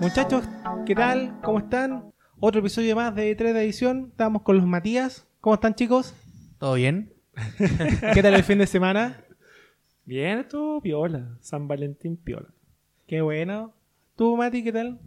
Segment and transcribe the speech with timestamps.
[0.00, 0.44] Muchachos,
[0.86, 1.38] ¿qué tal?
[1.42, 2.12] ¿Cómo están?
[2.40, 4.08] Otro episodio más de 3 de edición.
[4.10, 5.28] Estamos con los Matías.
[5.40, 6.14] ¿Cómo están, chicos?
[6.58, 7.12] ¿Todo bien?
[8.14, 9.24] ¿Qué tal el fin de semana?
[10.04, 11.36] Bien, estuvo piola.
[11.40, 12.48] San Valentín piola.
[13.06, 13.74] Qué bueno.
[14.16, 15.00] ¿Tú, Mati, qué tal?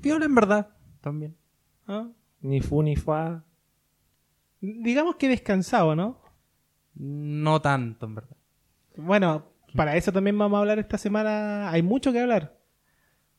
[0.00, 0.68] Piola en verdad.
[1.00, 1.36] También.
[1.86, 2.08] ¿Ah?
[2.40, 3.44] Ni fu ni fa.
[4.60, 6.18] Digamos que descansado, ¿no?
[6.94, 8.36] No tanto, en verdad.
[8.96, 11.70] Bueno, para eso también vamos a hablar esta semana.
[11.70, 12.56] Hay mucho que hablar.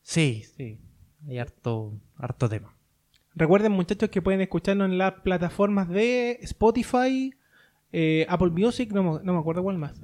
[0.01, 0.79] Sí, sí.
[1.27, 2.75] Hay harto, harto tema.
[3.33, 7.33] Recuerden, muchachos, que pueden escucharnos en las plataformas de Spotify,
[7.91, 9.99] eh, Apple Music, no, me- no me acuerdo cuál más.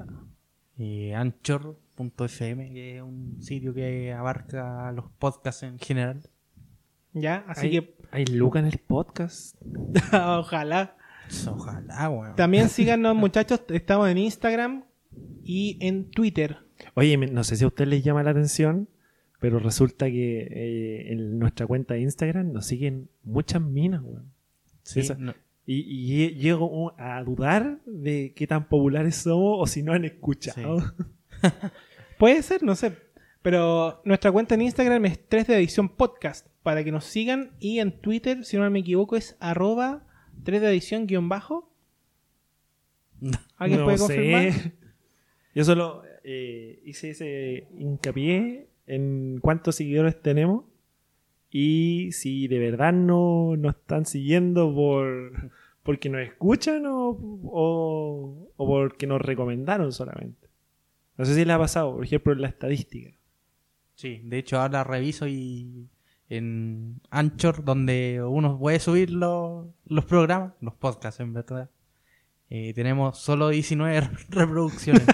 [0.77, 6.21] Y Anchor.fm, que es un sitio que abarca los podcasts en general.
[7.13, 7.43] ¿Ya?
[7.47, 9.55] Así hay, que, hay Luca en el podcast.
[10.13, 10.97] ojalá.
[11.47, 12.35] Ojalá, weón.
[12.35, 13.61] También síganos, muchachos.
[13.69, 14.83] Estamos en Instagram
[15.51, 16.57] y en Twitter.
[16.93, 18.87] Oye, no sé si a ustedes les llama la atención,
[19.39, 24.31] pero resulta que eh, en nuestra cuenta de Instagram nos siguen muchas minas, weón.
[24.83, 25.33] Sí, esa- no-
[25.65, 30.05] Y, y lle- llego a dudar de qué tan populares somos o si no han
[30.05, 30.77] escuchado.
[32.17, 32.97] Puede ser, no sé.
[33.41, 36.47] Pero nuestra cuenta en Instagram es 3 de edición podcast.
[36.63, 37.51] Para que nos sigan.
[37.59, 40.05] Y en Twitter, si no me equivoco, es arroba
[40.43, 41.71] 3 de edición guion bajo.
[43.57, 44.73] ¿Alguien No puede sé.
[45.53, 50.65] Yo solo eh, hice ese hincapié en cuántos seguidores tenemos
[51.49, 55.51] y si de verdad no nos están siguiendo por
[55.83, 60.47] porque nos escuchan o, o, o porque nos recomendaron solamente.
[61.17, 63.11] No sé si les ha pasado, por ejemplo, en la estadística.
[63.95, 65.87] sí, de hecho ahora reviso y
[66.29, 71.69] en Anchor, donde uno puede subir los, los programas, los podcasts en verdad,
[72.53, 75.05] eh, tenemos solo 19 reproducciones.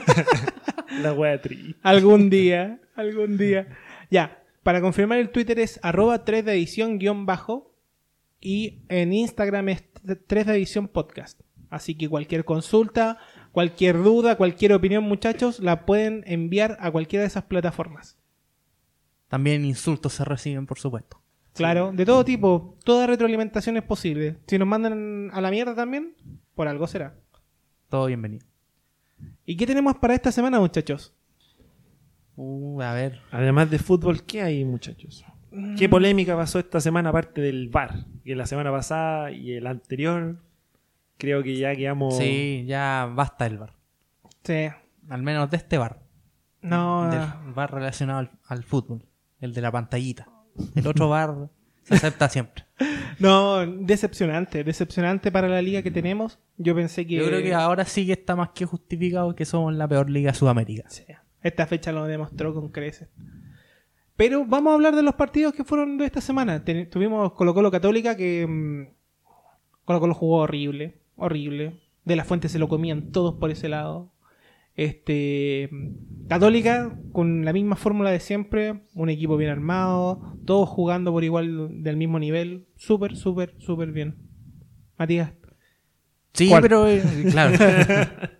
[1.01, 1.75] La wea triste.
[1.83, 3.67] Algún día, algún día.
[4.09, 7.75] Ya, para confirmar el Twitter es arroba 3 de edición guion bajo.
[8.41, 9.83] Y en Instagram es
[10.25, 11.39] 3 de edición podcast.
[11.69, 13.19] Así que cualquier consulta,
[13.51, 18.17] cualquier duda, cualquier opinión, muchachos, la pueden enviar a cualquiera de esas plataformas.
[19.27, 21.21] También insultos se reciben, por supuesto.
[21.53, 24.37] Claro, de todo tipo, toda retroalimentación es posible.
[24.47, 26.15] Si nos mandan a la mierda también,
[26.55, 27.13] por algo será.
[27.89, 28.45] Todo bienvenido.
[29.45, 31.13] ¿Y qué tenemos para esta semana, muchachos?
[32.35, 35.25] Uh, a ver, Además de fútbol, ¿qué hay, muchachos?
[35.77, 38.05] ¿Qué polémica pasó esta semana aparte del VAR?
[38.23, 40.37] Que la semana pasada y el anterior,
[41.17, 42.17] creo que ya quedamos...
[42.17, 43.73] sí, ya basta el bar.
[44.43, 44.67] Sí.
[45.09, 46.01] Al menos de este bar.
[46.61, 49.05] No, Del bar relacionado al, al fútbol.
[49.39, 50.27] El de la pantallita.
[50.75, 51.49] El otro bar
[51.87, 52.65] se acepta siempre.
[53.19, 56.39] no, decepcionante, decepcionante para la liga que tenemos.
[56.57, 59.73] Yo pensé que, Yo creo que ahora sí que está más que justificado que somos
[59.73, 60.83] la peor liga de Sudamérica.
[60.89, 61.03] Sí,
[61.41, 63.09] esta fecha lo demostró con creces.
[64.15, 66.63] Pero vamos a hablar de los partidos que fueron de esta semana.
[66.65, 68.87] Ten- tuvimos Colo Colo Católica que mm,
[69.85, 71.79] Colo Colo jugó horrible, horrible.
[72.03, 74.11] De la Fuente se lo comían todos por ese lado.
[74.77, 75.69] Este
[76.29, 81.83] Católica con la misma fórmula de siempre, un equipo bien armado, todos jugando por igual
[81.83, 84.15] del mismo nivel, súper, súper, súper bien.
[84.97, 85.33] Matías,
[86.33, 86.61] Sí, ¿Cuál?
[86.61, 87.01] pero eh,
[87.31, 87.57] claro.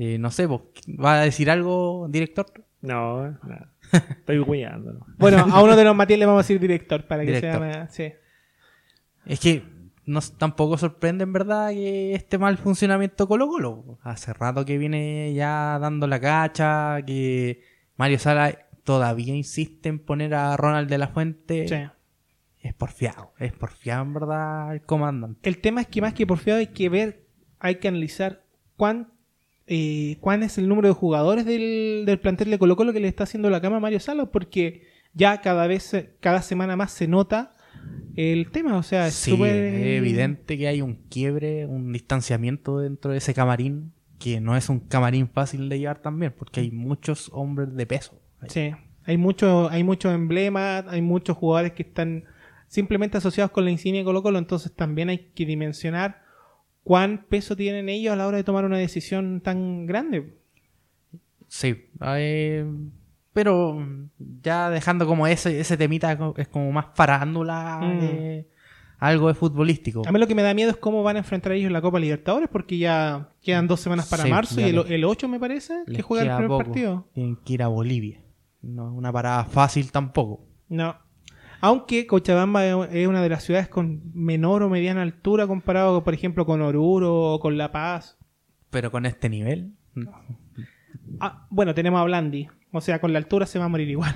[0.00, 2.46] Eh, no sé, ¿vos ¿va a decir algo, director?
[2.82, 3.72] No, nada.
[3.92, 4.92] Estoy cuidando.
[4.92, 5.06] ¿no?
[5.18, 7.50] bueno, a uno de los Matías le vamos a decir director para que Director.
[7.50, 8.12] sea más- sí.
[9.26, 9.64] Es que
[10.08, 13.98] nos tampoco sorprende en verdad que este mal funcionamiento Colo Colo.
[14.02, 17.60] Hace rato que viene ya dando la cacha, que
[17.96, 21.68] Mario Sala todavía insiste en poner a Ronald de la Fuente.
[21.68, 21.76] Sí.
[22.60, 25.46] Es porfiado, es porfiado en verdad el comandante.
[25.48, 27.26] El tema es que más que porfiado hay que ver,
[27.58, 28.42] hay que analizar
[28.78, 29.12] cuán,
[29.66, 33.08] eh, cuán es el número de jugadores del, del plantel de Colo Colo que le
[33.08, 37.06] está haciendo la cama a Mario Salas, porque ya cada vez, cada semana más se
[37.08, 37.54] nota
[38.16, 43.12] el tema, o sea, es Sí, es evidente que hay un quiebre, un distanciamiento dentro
[43.12, 47.30] de ese camarín, que no es un camarín fácil de llevar también, porque hay muchos
[47.32, 48.20] hombres de peso.
[48.48, 48.72] Sí,
[49.04, 52.24] hay mucho, hay muchos emblemas, hay muchos jugadores que están
[52.66, 56.22] simplemente asociados con la insignia de Colo Colo, entonces también hay que dimensionar
[56.82, 60.34] cuán peso tienen ellos a la hora de tomar una decisión tan grande.
[61.46, 62.64] Sí, eh,
[63.42, 63.78] pero
[64.42, 67.98] ya dejando como ese, ese temita es como más farándula, Mm.
[68.02, 68.48] eh,
[68.98, 70.02] algo de futbolístico.
[70.06, 71.80] A mí lo que me da miedo es cómo van a enfrentar ellos en la
[71.80, 75.38] Copa Libertadores, porque ya quedan dos semanas para Sí, marzo y el, el 8 me
[75.38, 76.64] parece que juega el primer poco.
[76.64, 77.06] partido.
[77.14, 78.20] Tienen que ir a Bolivia.
[78.60, 80.44] No es una parada fácil tampoco.
[80.68, 80.96] No.
[81.60, 86.44] Aunque Cochabamba es- una de las ciudades con menor o mediana altura comparado, por ejemplo,
[86.44, 88.18] con Oruro o con La Paz.
[88.70, 89.74] Pero con este nivel,
[91.20, 92.48] Ah, bueno, tenemos a Blandi.
[92.72, 94.14] O sea, con la altura se va a morir igual.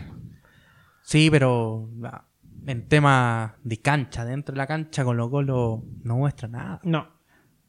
[1.02, 2.24] Sí, pero ah,
[2.66, 6.80] en tema de cancha, dentro de la cancha, Colo Colo no muestra nada.
[6.84, 7.08] No.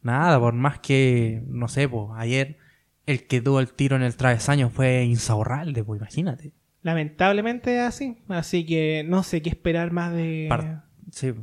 [0.02, 2.58] Nada, por más que, no sé, pues ayer
[3.06, 6.54] el que tuvo el tiro en el travesaño fue Insaurralde, pues imagínate.
[6.82, 8.18] Lamentablemente es así.
[8.28, 10.48] Así que no sé qué esperar más de.
[10.50, 11.34] Par- sí,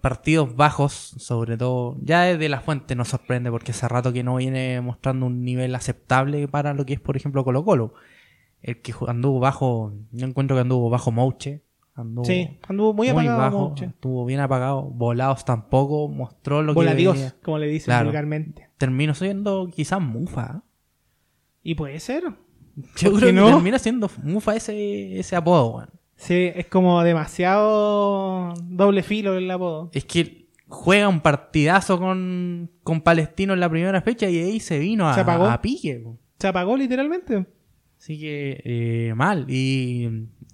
[0.00, 1.96] partidos bajos, sobre todo.
[2.02, 5.74] Ya desde la fuente nos sorprende porque hace rato que no viene mostrando un nivel
[5.74, 7.94] aceptable para lo que es, por ejemplo, Colo Colo.
[8.62, 11.62] El que anduvo bajo, yo encuentro que anduvo bajo Mouche.
[11.94, 13.38] Anduvo Sí, anduvo muy apagado.
[13.38, 13.84] bajo, Mouche.
[13.86, 14.82] estuvo bien apagado.
[14.82, 18.06] Volados tampoco, mostró lo que Voladios, como le dicen Claro.
[18.06, 18.68] vulgarmente.
[18.78, 20.62] Terminó siendo quizás Mufa.
[21.62, 22.22] Y puede ser.
[22.96, 23.46] Yo ¿Por creo que no?
[23.48, 25.90] termina siendo Mufa ese, ese apodo, weón.
[26.14, 29.90] Sí, es como demasiado doble filo el apodo.
[29.92, 34.78] Es que juega un partidazo con, con Palestino en la primera fecha y ahí se
[34.78, 35.46] vino a, Se apagó.
[35.46, 36.04] a pique.
[36.38, 37.46] Se apagó literalmente.
[37.98, 39.44] Así que eh, mal.
[39.48, 40.08] Y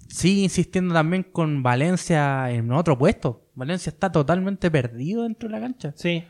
[0.07, 3.43] sigue insistiendo también con Valencia en otro puesto.
[3.55, 5.93] Valencia está totalmente perdido dentro de la cancha.
[5.95, 6.23] Sí.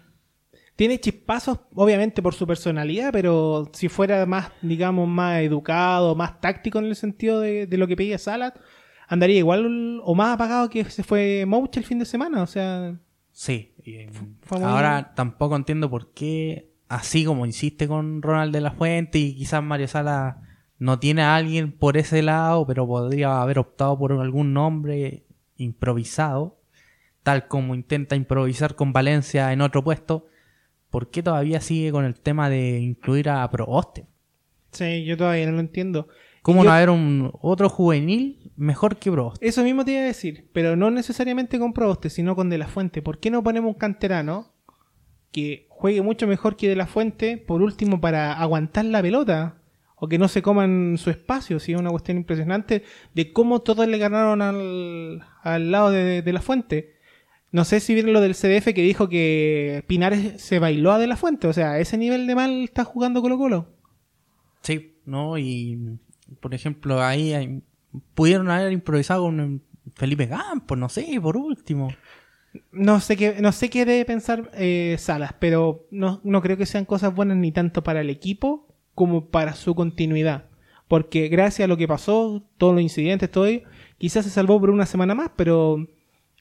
[0.76, 6.80] Tiene chispazos, obviamente, por su personalidad, pero si fuera más, digamos, más educado, más táctico
[6.80, 8.58] en el sentido de, de lo que pedía Salat,
[9.08, 12.44] andaría igual o más apagado que se fue Mouch el fin de semana.
[12.44, 12.94] O sea,
[13.32, 13.72] Sí.
[13.86, 19.18] y, muy- ahora tampoco entiendo por qué, así como insiste con Ronald de la Fuente
[19.18, 20.42] y quizás Mario Sala
[20.80, 25.24] no tiene a alguien por ese lado, pero podría haber optado por algún nombre
[25.58, 26.58] improvisado,
[27.24, 30.28] tal como intenta improvisar con Valencia en otro puesto.
[30.90, 34.06] ¿Por qué todavía sigue con el tema de incluir a Proboste?
[34.72, 36.08] sí, yo todavía no lo entiendo.
[36.42, 39.48] ¿Cómo Yo- no haber un otro juvenil mejor que Proboste?
[39.48, 42.68] Eso mismo te iba a decir, pero no necesariamente con Proboste, sino con De La
[42.68, 43.02] Fuente.
[43.02, 44.52] ¿Por qué no ponemos un canterano
[45.32, 49.56] que juegue mucho mejor que De La Fuente, por último, para aguantar la pelota?
[50.06, 52.84] O que no se coman su espacio, sí, es una cuestión impresionante
[53.16, 56.94] de cómo todos le ganaron al, al lado de, de La Fuente.
[57.52, 61.08] No sé si vieron lo del CDF que dijo que Pinares se bailó a De
[61.08, 63.68] La Fuente, o sea, a ese nivel de mal está jugando Colo Colo.
[64.62, 65.38] Sí, ¿no?
[65.40, 65.98] Y,
[66.40, 67.62] por ejemplo, ahí hay-
[68.14, 69.62] pudieron haber improvisado con
[69.96, 71.90] Felipe Campos, no sé, por último.
[72.72, 76.66] No sé qué, no sé qué debe pensar eh, Salas, pero no, no creo que
[76.66, 80.46] sean cosas buenas ni tanto para el equipo como para su continuidad.
[80.88, 84.70] Porque gracias a lo que pasó, todos los incidentes, todo ello, quizás se salvó por
[84.70, 85.88] una semana más, pero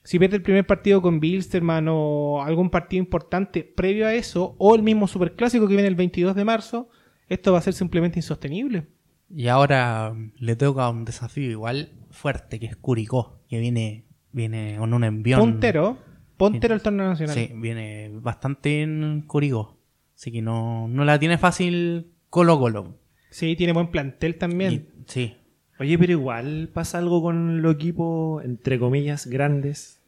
[0.03, 4.75] si pierde el primer partido con Bilsterman o algún partido importante previo a eso, o
[4.75, 6.89] el mismo superclásico que viene el 22 de marzo,
[7.27, 8.87] esto va a ser simplemente insostenible.
[9.29, 14.75] Y ahora mm, le toca un desafío igual fuerte, que es Curicó, que viene, viene
[14.77, 15.39] con un envión.
[15.39, 15.97] Puntero,
[16.37, 17.35] puntero al torneo nacional.
[17.35, 19.79] Sí, viene bastante en Curicó.
[20.15, 22.99] Así que no, no la tiene fácil Colo Colo.
[23.29, 24.73] Sí, tiene buen plantel también.
[24.73, 25.37] Y- sí.
[25.79, 30.01] Oye, pero igual pasa algo con los equipos, entre comillas, grandes,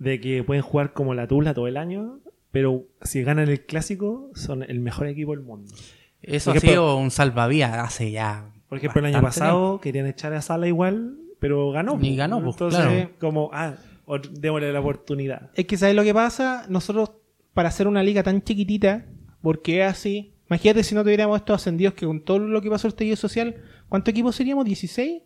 [0.00, 2.18] de que pueden jugar como la Tula todo el año,
[2.50, 5.72] pero si ganan el clásico, son el mejor equipo del mundo.
[6.20, 8.50] Eso ha sido un salvavidas hace ya.
[8.68, 11.96] Por ejemplo, el año pasado querían echar a Sala igual, pero ganó.
[12.02, 13.10] Y ganó, pues, Entonces, claro.
[13.20, 15.52] como, ah, o- démosle la oportunidad.
[15.54, 16.66] Es que, ¿sabes lo que pasa?
[16.68, 17.12] Nosotros,
[17.54, 19.06] para hacer una liga tan chiquitita,
[19.42, 20.32] porque es así.
[20.48, 23.62] Imagínate si no tuviéramos estos ascendidos que con todo lo que pasó el estallido social,
[23.88, 24.64] ¿cuántos equipos seríamos?
[24.64, 25.22] ¿16?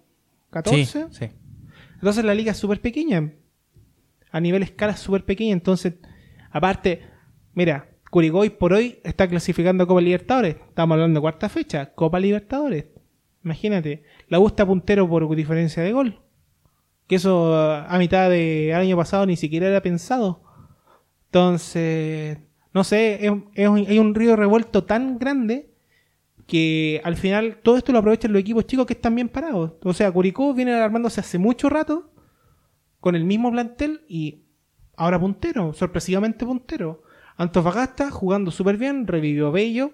[0.51, 0.85] ¿14?
[0.85, 1.31] Sí, sí.
[1.95, 3.33] Entonces la liga es súper pequeña.
[4.31, 5.53] A nivel escala es súper pequeña.
[5.53, 5.95] Entonces,
[6.51, 7.03] aparte,
[7.53, 10.57] mira, Curicó hoy por hoy está clasificando a Copa Libertadores.
[10.69, 11.95] Estamos hablando de cuarta fecha.
[11.95, 12.87] Copa Libertadores.
[13.45, 14.03] Imagínate.
[14.29, 16.21] La está puntero por diferencia de gol.
[17.07, 20.43] Que eso a mitad del año pasado ni siquiera era pensado.
[21.27, 22.39] Entonces,
[22.73, 25.71] no sé, es- es hay un río revuelto tan grande
[26.47, 29.73] que al final todo esto lo aprovechan los equipos chicos que están bien parados.
[29.85, 32.13] O sea, Curicó viene armándose hace mucho rato
[32.99, 34.43] con el mismo plantel y
[34.97, 37.03] ahora puntero, sorpresivamente puntero.
[37.37, 39.93] Antofagasta jugando súper bien, revivió Bello,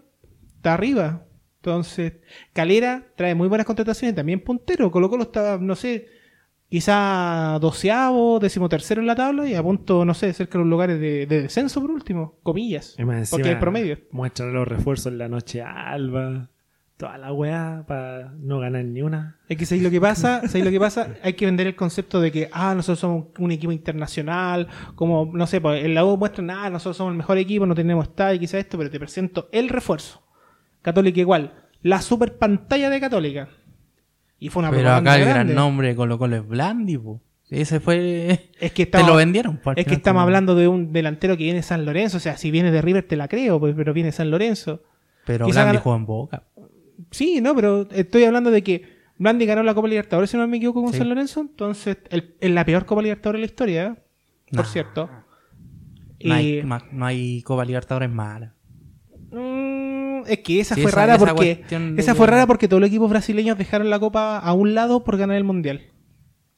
[0.57, 1.25] está arriba.
[1.61, 2.15] Entonces,
[2.53, 4.91] Calera trae muy buenas contrataciones, también puntero.
[4.91, 6.09] Colo Colo está, no sé,
[6.69, 11.01] quizá doceavo, decimotercero en la tabla y a punto, no sé, cerca de los lugares
[11.01, 12.97] de, de descenso por último, comillas.
[12.99, 13.99] Y Porque hay promedio.
[14.11, 16.51] Muestran los refuerzos en la noche alba,
[16.97, 19.39] toda la weá para no ganar ni una.
[19.49, 20.43] Es que ¿sabéis lo que pasa?
[20.47, 21.15] ¿Sabéis lo que pasa?
[21.23, 25.47] Hay que vender el concepto de que, ah, nosotros somos un equipo internacional, como, no
[25.47, 28.41] sé, pues en la U muestran, ah, nosotros somos el mejor equipo, no tenemos estadio,
[28.41, 30.23] quizás esto, pero te presento el refuerzo.
[30.83, 31.53] Católica igual.
[31.83, 33.49] La super pantalla de Católica.
[34.39, 35.53] Y fue una Pero acá el grande.
[35.53, 37.21] gran nombre de Colo Colo es Blandi, po.
[37.49, 38.51] Ese fue...
[38.61, 39.61] Es que Te estamos, lo vendieron.
[39.65, 42.17] al es que estamos hablando de un delantero que viene de San Lorenzo.
[42.17, 44.83] O sea, si viene de River te la creo, pues, pero viene de San Lorenzo.
[45.25, 46.43] Pero quizá Blandi gana- jugó en Boca.
[47.11, 50.57] Sí, no, pero estoy hablando de que Blandi ganó la Copa Libertadores, si no me
[50.57, 50.99] equivoco, con Sí.
[50.99, 51.41] San Lorenzo.
[51.41, 53.95] Entonces, es la peor Copa Libertadores de la historia, ¿eh?
[54.51, 54.71] por Nah.
[54.73, 55.11] cierto.
[56.25, 56.63] No hay, Y-
[56.93, 58.55] no hay Copa Libertadores mala.
[59.31, 59.66] Mm,
[60.29, 61.65] es que esa Sí, fue esa- rara esa porque
[61.99, 65.05] esa que- fue rara porque todos los equipos brasileños dejaron la copa a un lado
[65.05, 65.83] por ganar el mundial.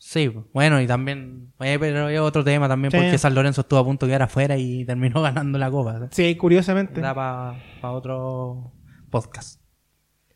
[0.00, 2.96] Sí, bueno, y también, eh, pero es otro tema también, Sí.
[2.98, 6.08] porque San Lorenzo estuvo a punto de quedar afuera y terminó ganando la copa.
[6.12, 7.00] Sí, curiosamente.
[7.00, 8.72] Da para otro
[9.10, 9.60] podcast.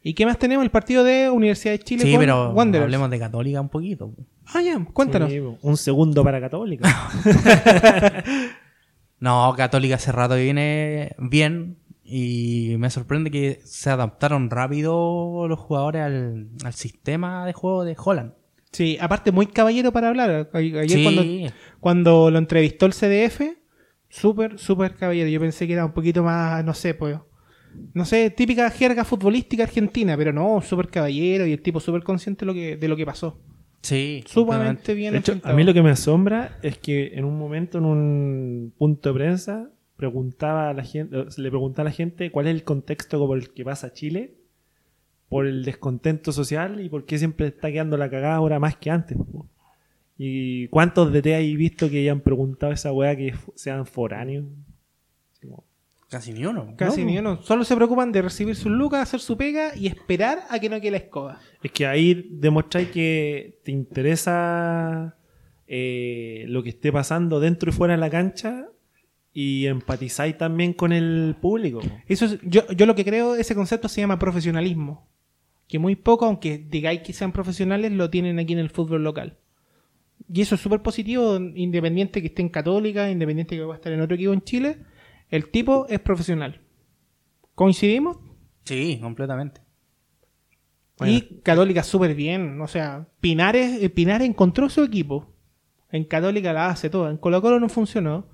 [0.02, 0.64] ¿Y qué más tenemos?
[0.64, 2.84] El partido de Universidad de Chile Sí, con pero Wanderers.
[2.86, 4.12] hablemos de Católica un poquito.
[4.52, 5.30] Ah, ya, cuéntanos.
[5.30, 6.88] Sí, un segundo para Católica.
[9.20, 11.78] No, Católica hace rato viene bien
[12.14, 17.96] y me sorprende que se adaptaron rápido los jugadores al, al sistema de juego de
[17.96, 18.32] Holland.
[18.70, 20.50] Sí, aparte muy caballero para hablar.
[20.52, 21.02] Ayer Sí.
[21.02, 21.22] cuando,
[21.80, 23.40] cuando lo entrevistó el CDF,
[24.08, 25.28] súper, súper caballero.
[25.30, 27.16] Yo pensé que era un poquito más, no sé, pues,
[27.94, 32.40] no sé, típica jerga futbolística argentina, pero no, súper caballero y el tipo súper consciente
[32.40, 33.40] de lo que, de lo que pasó.
[33.80, 37.36] Sí, Sumamente bien De hecho, a mí lo que me asombra es que en un
[37.38, 39.70] momento, en un punto de prensa,
[40.02, 43.50] preguntaba a la gente, le preguntaba a la gente cuál es el contexto por el
[43.50, 44.34] que pasa Chile,
[45.28, 48.90] por el descontento social y por qué siempre está quedando la cagada ahora más que
[48.90, 49.16] antes.
[50.18, 54.44] ¿Y cuántos de te hay visto que hayan preguntado esa weá que sean foráneos?
[56.10, 56.74] Casi ni uno.
[56.76, 57.40] Casi No, ni uno.
[57.42, 60.80] Solo se preocupan de recibir sus lucas, hacer su pega y esperar a que no
[60.80, 61.38] quede la escoba.
[61.62, 65.16] Es que ahí demostráis que te interesa
[65.68, 68.66] eh, lo que esté pasando dentro y fuera de la cancha
[69.32, 71.80] y empatizáis también con el público.
[72.06, 75.08] Eso es- yo, yo lo que creo, ese concepto se llama profesionalismo.
[75.68, 79.38] Que muy poco, aunque digáis que sean profesionales, lo tienen aquí en el fútbol local.
[80.32, 83.92] Y eso es súper positivo, independiente que esté en Católica, independiente que va a estar
[83.92, 84.78] en otro equipo en Chile.
[85.30, 86.60] El tipo es profesional.
[87.54, 88.18] ¿Coincidimos?
[88.64, 89.62] Sí, completamente.
[90.98, 91.14] Bueno.
[91.14, 92.60] Y Católica súper bien.
[92.60, 95.34] O sea, Pinares, eh, Pinares encontró su equipo.
[95.90, 97.10] En Católica la hace todo.
[97.10, 98.26] En Colo Colo no funcionó.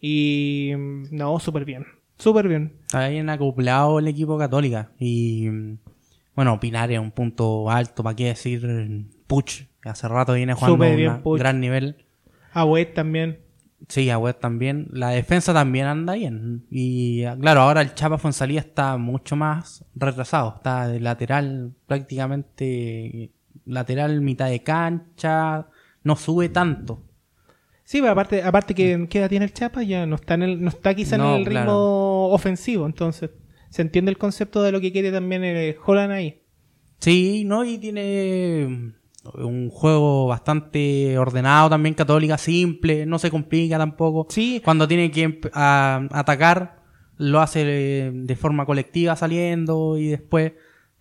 [0.00, 1.86] Y mm, no, súper bien.
[2.18, 2.76] Súper bien.
[2.82, 4.90] Está bien acoplado el equipo católica.
[4.98, 5.78] Y mm,
[6.34, 9.06] bueno, Pinar es un punto alto, ¿para qué decir?
[9.26, 11.38] Puch, que hace rato viene jugando un Puch.
[11.38, 12.04] gran nivel.
[12.52, 13.40] Agüet también.
[13.88, 14.88] Sí, Agüed también.
[14.92, 16.66] La defensa también anda bien.
[16.70, 20.54] Y ah, claro, ahora el Chapa Fonsalía está mucho más retrasado.
[20.56, 23.30] Está de lateral, prácticamente
[23.64, 25.66] lateral, mitad de cancha.
[26.02, 27.02] No sube tanto.
[27.90, 30.62] Sí, pero aparte, aparte que qué edad tiene el Chapa, ya no está en el,
[30.62, 31.78] no está quizá No, en el ritmo claro.
[32.26, 33.30] ofensivo, entonces
[33.68, 36.40] se entiende el concepto de lo que quiere también el Holland ahí.
[37.00, 37.64] Sí, ¿no?
[37.64, 38.92] Y tiene
[39.34, 44.28] un juego bastante ordenado también, católica, simple, no se complica tampoco.
[44.30, 46.84] Sí, Cuando tiene que a- atacar,
[47.16, 50.52] lo hace de, de forma colectiva saliendo y después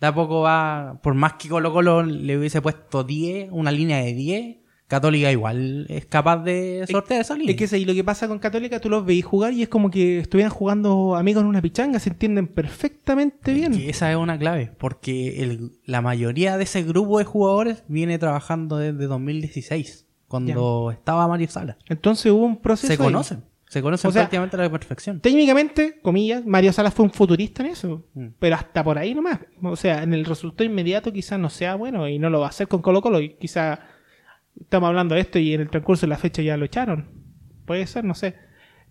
[0.01, 3.99] de a poco va, por más que Colo Colo le hubiese puesto 10, una línea
[3.99, 4.57] de 10,
[4.89, 7.51] Católica igual es capaz de sortear esa línea.
[7.51, 9.89] es que sí, lo que pasa con Católica, tú los veis jugar y es como
[9.89, 13.71] que estuvieran jugando amigos en una pichanga, se entienden perfectamente bien.
[13.71, 18.17] Que esa es una clave, porque el- la mayoría de ese grupo de jugadores viene
[18.19, 21.77] trabajando desde 2016, cuando estaba Mario Sala.
[21.87, 22.87] Entonces hubo un proceso.
[22.87, 22.97] Se ahí.
[22.97, 25.19] conocen, se conocen O sea, prácticamente a la perfección.
[25.21, 28.27] Técnicamente, comillas, Mario Salas fue un futurista en eso, Mm.
[28.39, 29.39] pero hasta por ahí nomás.
[29.61, 32.49] O sea, en el resultado inmediato quizás no sea bueno y no lo va a
[32.49, 33.77] hacer con Colo Colo y quizás
[34.61, 37.09] estamos hablando de esto y en el transcurso de la fecha ya lo echaron.
[37.65, 38.35] Puede ser, no sé.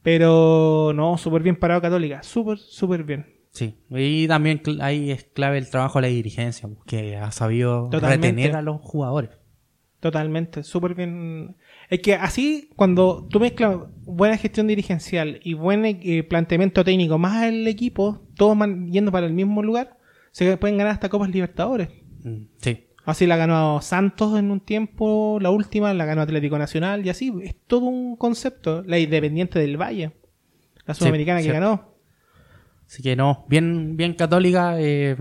[0.03, 3.27] Pero no, súper bien parado Católica, súper, súper bien.
[3.51, 8.29] Sí, y también ahí es clave el trabajo de la dirigencia, que ha sabido Totalmente.
[8.29, 9.31] retener a los jugadores.
[10.01, 11.57] Totalmente, súper bien.
[11.91, 17.45] Es que así, cuando tú mezclas buena gestión dirigencial y buen eh, planteamiento técnico más
[17.47, 19.97] el equipo, todos man- yendo para el mismo lugar,
[20.31, 21.89] se pueden ganar hasta Copas Libertadores.
[22.23, 27.07] Mm, Sí, Así la ganó Santos en un tiempo, la última la ganó Atlético Nacional
[27.07, 27.33] y así.
[27.43, 28.83] Es todo un concepto.
[28.87, 30.13] La Independiente del Valle,
[30.85, 31.95] la Sí, sudamericana que ganó.
[32.87, 35.17] así que no, bien, bien católica eh,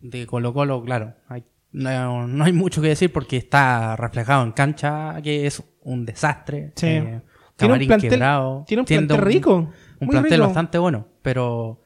[0.00, 1.14] de Colo Colo, claro.
[1.28, 6.06] Hay- no, no hay mucho que decir porque está reflejado en cancha, que es un
[6.06, 6.72] desastre.
[6.74, 6.86] Sí.
[6.86, 7.22] eh, Tiene un
[7.56, 8.64] camarín plantel- quebrado.
[8.66, 10.44] tiene un plantel rico, Un plantel rico.
[10.44, 11.82] bastante bueno, pero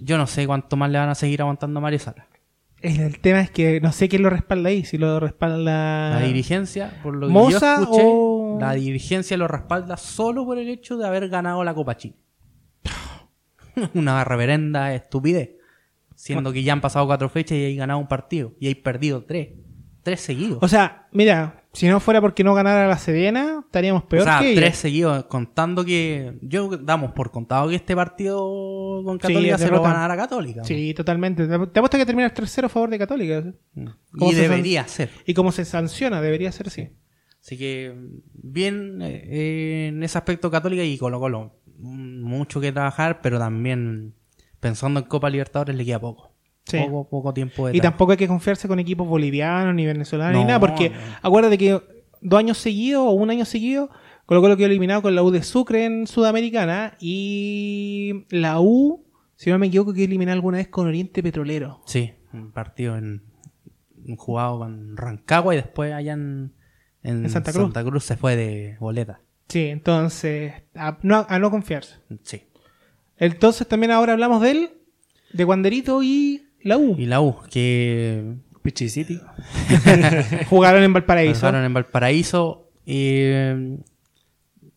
[0.00, 2.26] yo no sé cuánto más le van a seguir aguantando a Mario Sala.
[2.82, 6.10] El, tema es que no sé quién lo respalda ahí, si lo respalda...
[6.20, 10.58] La dirigencia, por lo que ¿Moza yo escuché, o- la dirigencia lo respalda solo por
[10.58, 12.16] el hecho de haber ganado la Copa Chile.
[13.94, 15.50] Una reverenda estupidez.
[16.14, 18.54] Siendo que ya han pasado cuatro fechas y hay ganado un partido.
[18.58, 19.50] Y hay perdido tres.
[20.02, 20.58] tres seguidos.
[20.62, 24.38] O sea, mira, si no fuera porque no ganara la Serena, estaríamos peor O sea,
[24.38, 24.60] que ella.
[24.62, 28.38] tres seguidos, contando que yo damos por contado que este partido
[29.04, 30.64] con Sí, Católica es se lo van a Católica.
[30.64, 31.46] Sí, totalmente.
[31.46, 33.44] Te apuesto que termina el 3-0 a favor de Católica.
[33.74, 33.86] Mm.
[34.18, 35.10] ¿Cómo Y se debería ser.
[35.26, 36.88] Y como se sanciona, debería ser así.
[37.42, 37.94] Así que
[38.32, 41.60] bien eh, en ese aspecto Católica y Colo Colo.
[41.78, 44.14] mm, Mucho que trabajar, pero también
[44.60, 46.35] pensando en Copa Libertadores le queda poco.
[46.66, 46.78] Sí.
[46.78, 50.44] Poco, poco tiempo de Y tampoco hay que confiarse con equipos bolivianos ni venezolanos ni
[50.44, 50.96] nada, porque no.
[51.22, 51.80] acuérdate que
[52.20, 53.88] dos años seguidos o un año seguido,
[54.26, 59.04] Colo Colo quedó eliminado con la U de Sucre en Sudamericana y la U,
[59.36, 61.80] si no me equivoco, quedó eliminada alguna vez con Oriente Petrolero.
[61.86, 63.22] Sí, un partido en
[64.04, 66.52] un jugado con Rancagua y después allá en,
[67.02, 67.52] en En Santa
[67.84, 68.04] Cruz.
[68.04, 69.20] se fue de boleta.
[69.48, 72.00] Sí, entonces, a no, a no confiarse.
[72.24, 72.42] Sí.
[73.18, 74.70] Entonces también ahora hablamos de él,
[75.32, 76.94] de Wanderito y la U.
[76.98, 79.20] Y la U, que Pichi City.
[80.50, 81.40] Jugaron en Valparaíso.
[81.40, 82.70] Jugaron en Valparaíso.
[82.86, 83.78] eh,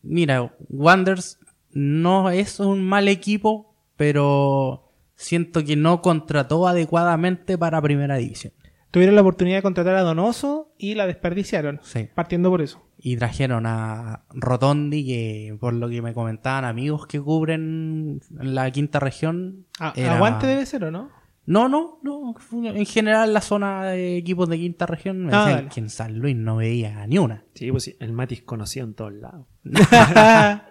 [0.02, 1.38] mira, Wanders
[1.72, 8.52] no es un mal equipo, pero siento que no contrató adecuadamente para primera división.
[8.90, 11.78] Tuvieron la oportunidad de contratar a Donoso y la desperdiciaron.
[11.84, 12.08] Sí.
[12.14, 12.82] Partiendo por eso.
[12.98, 18.98] Y trajeron a Rotondi, que por lo que me comentaban amigos que cubren la quinta
[18.98, 19.66] región.
[19.78, 21.08] Ah, era- Aguante debe ser, ¿o no?
[21.50, 22.36] No, no, no.
[22.52, 26.36] En general, la zona de equipos de quinta región me Ah, que en San Luis
[26.36, 27.42] no veía ni una.
[27.54, 29.48] Sí, pues sí, el Matis conocido en todos lados.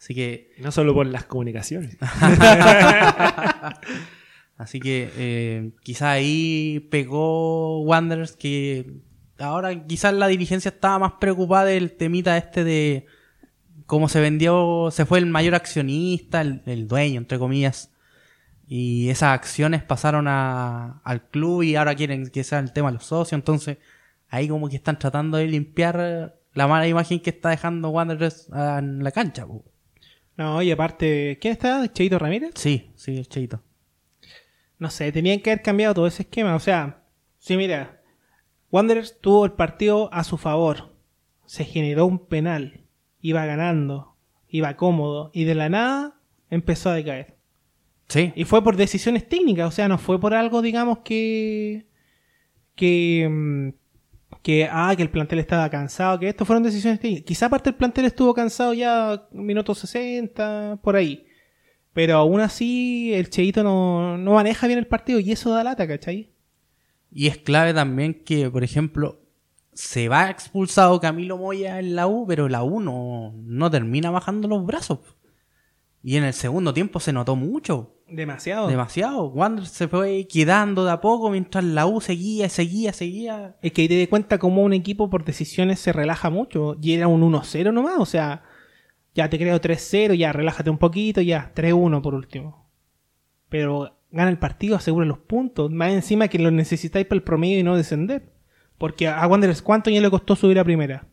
[0.00, 1.96] Así que No solo por las comunicaciones.
[4.56, 8.94] Así que eh, quizá ahí pegó Wanderers que
[9.38, 13.06] ahora quizás la dirigencia estaba más preocupada del temita este de
[13.86, 17.92] cómo se vendió, se fue el mayor accionista, el, el dueño, entre comillas,
[18.66, 22.94] y esas acciones pasaron a- al club y ahora quieren que sea el tema de
[22.94, 23.78] los socios, entonces
[24.28, 28.78] ahí como que están tratando de limpiar la mala imagen que está dejando Wanderers ah,
[28.80, 29.46] en la cancha.
[29.46, 29.64] po.
[30.36, 31.90] No, y aparte, ¿quién está?
[31.92, 32.50] ¿Cheito Ramírez?
[32.56, 33.62] Sí, sí, el cheito.
[34.78, 36.54] No sé, tenían que haber cambiado todo ese esquema.
[36.54, 37.02] O sea,
[37.38, 38.02] sí, mira,
[38.70, 40.92] Wanderers tuvo el partido a su favor.
[41.46, 42.82] Se generó un penal.
[43.22, 44.16] Iba ganando.
[44.48, 45.30] Iba cómodo.
[45.32, 47.35] Y de la nada empezó a decaer.
[48.08, 49.68] Sí, Y fue por decisiones técnicas.
[49.68, 51.86] O sea, no fue por algo, digamos, que.
[52.74, 53.28] que.
[53.28, 53.68] mm,
[54.42, 57.26] que, ah, que el plantel estaba cansado, que esto fueron decisiones técnicas.
[57.26, 61.26] Quizá aparte el plantel estuvo cansado ya minuto 60, por ahí.
[61.92, 65.88] Pero aún así, el Cheito no, no maneja bien el partido y eso da lata,
[65.88, 66.30] ¿cachai?
[67.10, 69.20] Y es clave también que, por ejemplo,
[69.72, 74.46] se va expulsado Camilo Moya en la U, pero la U no, no termina bajando
[74.46, 75.00] los brazos.
[76.06, 78.68] Y en el segundo tiempo se notó mucho, Demasiado.
[78.68, 79.24] demasiado.
[79.26, 83.56] Wander se fue quedando de a poco mientras la U seguía, seguía, seguía.
[83.60, 86.76] es que ahí te das cuenta cómo un equipo por decisiones se relaja mucho.
[86.80, 88.44] Y era un 1-0 nomás, o sea,
[89.16, 92.70] ya te creo 3-0, ya relájate un poquito, ya 3-1 por último.
[93.48, 95.72] Pero gana el partido, asegura los puntos.
[95.72, 98.32] Más encima que lo necesitáis para el promedio y no descender.
[98.78, 101.08] Porque a Wanderers, ¿cuánto ya le costó subir a primera?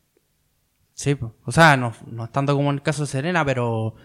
[0.94, 3.96] Sí, o sea, no, no es tanto como en el caso de Serena, pero...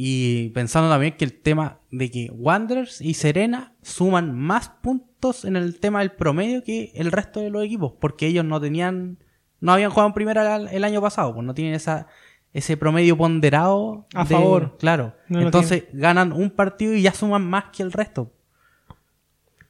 [0.00, 5.56] Y pensando también que el tema de que Wanderers y Serena suman más puntos en
[5.56, 9.18] el tema del promedio que el resto de los equipos, porque ellos no tenían,
[9.58, 12.06] no habían jugado en primera el, año pasado, pues no tienen esa,
[12.52, 14.76] ese promedio ponderado A de- favor.
[14.78, 15.16] Claro.
[15.26, 18.32] No Entonces ganan un partido y ya suman más que el resto.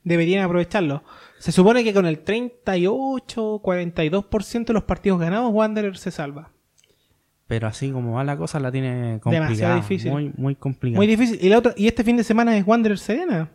[0.04, 1.04] Deberían aprovecharlo.
[1.38, 6.52] Se supone que con el 38, 42% de los partidos ganados, Wanderers se salva.
[7.48, 9.46] Pero así como va la cosa, la tiene complicada.
[9.48, 10.12] Demasiado difícil.
[10.12, 10.98] Muy, muy complicada.
[10.98, 11.38] Muy difícil.
[11.42, 13.50] Y, la otra, y este fin de semana es Wanderers Serena.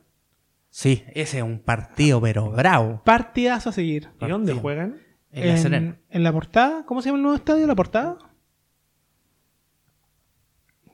[0.72, 3.02] Sí, ese es un partido, pero bravo.
[3.06, 4.10] Partidazo a seguir.
[4.20, 4.62] ¿Y dónde Partido.
[4.62, 4.98] juegan?
[5.32, 5.96] En la Serena.
[6.10, 6.84] en la portada.
[6.86, 7.66] ¿Cómo se llama el nuevo estadio?
[7.68, 8.18] ¿La portada?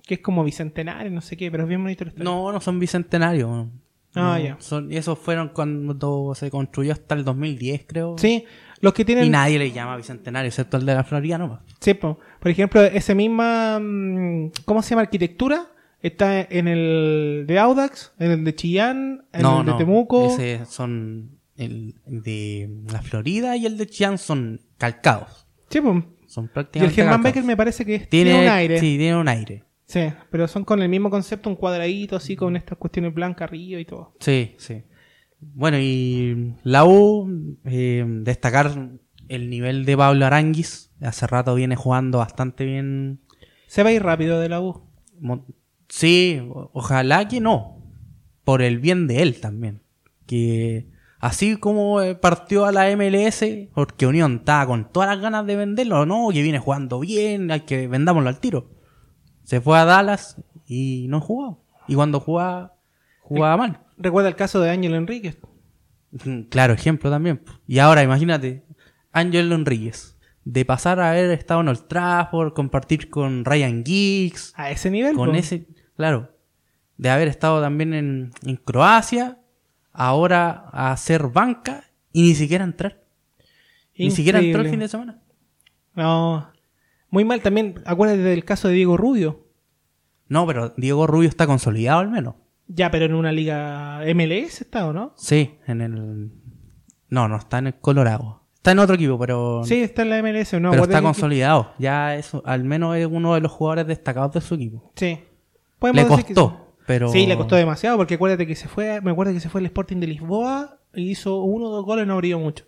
[0.06, 2.26] Que es como bicentenario, no sé qué, pero es bien bonito el estadio.
[2.30, 3.68] No, no son bicentenarios.
[4.16, 4.58] Ah, No, ya.
[4.60, 8.18] Son, y esos fueron cuando se construyó hasta el 2010, creo.
[8.18, 8.46] Sí,
[8.82, 9.26] los que tienen.
[9.26, 11.62] Y nadie le llama bicentenario, excepto el de la Florida nomás.
[11.80, 12.20] Sí, po.
[12.40, 13.80] por ejemplo, esa misma.
[13.80, 15.04] mm, ¿Cómo se llama?
[15.04, 15.68] Arquitectura.
[16.02, 19.78] Está en el de Audax, en el de Chillán, en no, el de no.
[19.78, 20.28] Temuco.
[20.28, 25.46] Ese son el de la Florida y el de Chillán son calcados.
[25.70, 26.02] Sí, po.
[26.26, 27.24] Son Y el prácticamente Germán.
[27.24, 28.80] Becker me parece que tiene, tiene, un aire.
[28.80, 29.64] Sí, tiene un aire.
[29.86, 33.80] Sí, pero son con el mismo concepto, un cuadradito así con estas cuestiones blancas arriba
[33.80, 34.14] y todo.
[34.20, 34.84] Sí, sí.
[35.42, 38.90] Bueno, y la U, eh, destacar
[39.28, 40.92] el nivel de Pablo Aranguis.
[41.02, 43.22] Hace rato viene jugando bastante bien.
[43.68, 44.84] Se va a ir rápido de la U.
[45.20, 45.46] Mo-
[45.88, 46.40] Sí,
[46.74, 47.82] ojalá que no.
[48.44, 49.82] Por el bien de él también.
[50.26, 50.88] Que
[51.20, 55.58] Así como eh, partió a la MLS, porque Unión estaba con todas las ganas de
[55.58, 58.70] venderlo, no, que viene jugando bien, hay que vendámoslo al tiro.
[59.44, 61.62] Se fue a Dallas y no jugó.
[61.90, 62.76] Y cuando jugaba,
[63.30, 63.80] jugaba mal.
[63.98, 65.38] Recuerda el caso de Ángel Enríquez.
[66.50, 67.42] Claro, ejemplo también.
[67.68, 68.66] Y ahora imagínate,
[69.12, 74.72] Ángel Enríquez, de pasar a haber estado en Old Trafford, compartir con Ryan Giggs, A
[74.72, 75.16] ese nivel.
[75.16, 75.36] con po.
[75.36, 76.32] ese, claro,
[76.98, 79.38] de haber estado también en, en Croacia,
[79.92, 83.04] ahora a hacer banca y ni siquiera entrar.
[83.96, 84.70] Ni siquiera entró el Increíble.
[84.72, 85.22] fin de semana.
[85.94, 86.50] No.
[87.12, 87.82] Muy mal también.
[87.86, 89.46] Acuérdate del caso de Diego Rubio.
[90.28, 92.36] No, pero Diego Rubio está consolidado al menos.
[92.72, 95.14] Ya, pero en una liga MLS está, ¿o no?
[95.18, 96.32] Sí, en el...
[97.10, 98.44] No, no está en el Colorado.
[98.56, 99.64] Está en otro equipo, pero...
[99.66, 100.70] Sí, está en la MLS, ¿o ¿no?
[100.70, 101.74] pero está que- consolidado.
[101.80, 104.92] Ya es, al menos es uno de los jugadores destacados de su equipo.
[104.96, 105.08] Sí.
[105.08, 105.26] Le
[105.80, 107.10] Podemos que costó, pero...
[107.10, 107.26] sí.
[107.26, 109.98] Le costó demasiado porque acuérdate que se fue, me acuerdo que se fue al Sporting
[109.98, 112.66] de Lisboa y hizo uno o dos goles, no brilló mucho.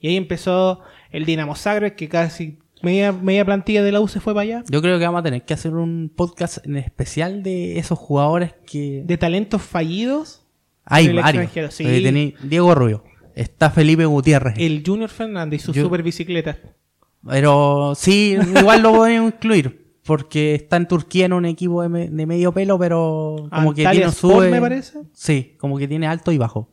[0.00, 4.20] Y ahí empezó el Dinamo Zagreb, que casi media, media plantilla de la U se
[4.20, 4.64] fue para allá.
[4.68, 8.54] Yo creo que vamos a tener que hacer un podcast en especial de esos jugadores
[8.66, 9.02] que...
[9.06, 10.46] De talentos fallidos,
[10.84, 11.50] Hay varios.
[11.74, 11.84] sí.
[11.86, 13.04] Eh, tení Diego Rubio.
[13.34, 14.54] Está Felipe Gutiérrez.
[14.58, 16.58] el Junior Fernández y su Yo- super bicicleta.
[17.26, 19.82] Pero sí, igual lo podemos incluir.
[20.04, 23.86] Porque está en Turquía en un equipo de, me- de medio pelo, pero como que
[23.88, 24.50] tiene Sport, sube.
[24.50, 24.98] me parece.
[25.14, 26.70] Sí, como que tiene alto y bajo.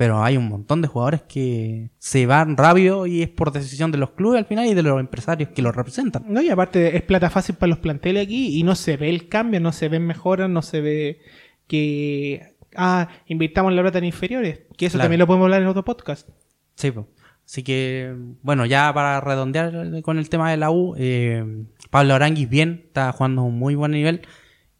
[0.00, 3.98] Pero hay un montón de jugadores que se van rápido y es por decisión de
[3.98, 6.24] los clubes al final y de los empresarios que los representan.
[6.26, 9.28] No, y aparte es plata fácil para los planteles aquí y no se ve el
[9.28, 11.20] cambio, no se ven mejoras, no se ve
[11.66, 12.54] que...
[12.74, 15.04] Ah, invirtamos la plata en inferiores, que eso Claro.
[15.04, 16.26] también lo podemos hablar en otro podcast.
[16.76, 17.06] Sí, po.
[17.44, 21.44] Así que, bueno, ya para redondear con el tema de la U, eh,
[21.90, 24.22] Pablo Aranguis bien, está jugando a un muy buen nivel.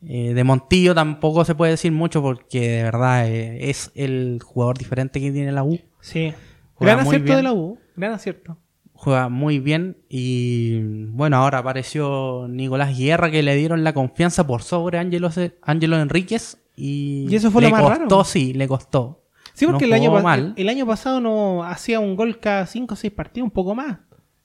[0.06, 4.78] Eh, de Montillo tampoco se puede decir mucho porque de verdad eh, es el jugador
[4.78, 5.78] diferente que tiene la U.
[6.00, 6.32] Sí.
[6.74, 7.36] Juega Gran acierto bien.
[7.36, 8.56] de la U, gran acierto.
[8.94, 14.62] Juega muy bien y bueno, ahora apareció Nicolás Guerra que le dieron la confianza por
[14.62, 15.30] sobre Ángelo,
[15.62, 18.24] Ángelo Enríquez y, Y eso fue le lo más costó, raro.
[18.24, 19.24] sí, le costó.
[19.52, 20.54] Sí, porque No el, año, mal.
[20.56, 23.98] el año pasado no hacía un gol cada 5 o 6 partidos, un poco más.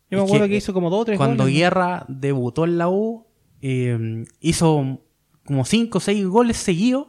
[0.09, 1.57] Yo me acuerdo que, que, hizo como 2 o 3 Cuando goles.
[1.57, 3.25] Guerra debutó en la U,
[3.61, 4.99] eh, hizo
[5.45, 7.07] como 5 o 6 goles seguidos.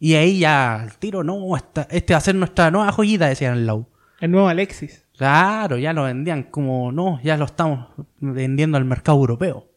[0.00, 3.54] Y ahí ya al tiro, no, esta- este va a ser nuestra nueva joyita, decían
[3.58, 3.86] en la U.
[4.20, 5.06] El nuevo Alexis.
[5.16, 7.86] Claro, ya lo vendían como, no, ya lo estamos
[8.20, 9.68] vendiendo al mercado europeo.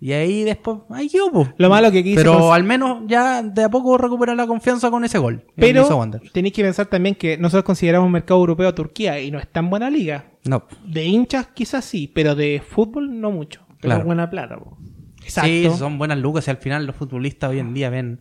[0.00, 1.48] Y ahí después, ahí quedó, po.
[1.56, 5.02] Lo malo que quiso Pero al menos ya de a poco recupera la confianza con
[5.04, 5.46] ese gol.
[5.54, 5.88] Pero
[6.32, 9.70] tenéis que pensar también que nosotros consideramos mercado europeo a Turquía y no es tan
[9.70, 10.26] buena liga.
[10.44, 13.60] No, De hinchas quizás sí, pero de fútbol no mucho.
[13.80, 14.04] Pero Claro.
[14.04, 14.76] buena plata, po.
[15.24, 15.48] Exacto.
[15.48, 18.20] Sí, son buenas lucas y al final los futbolistas hoy en día ven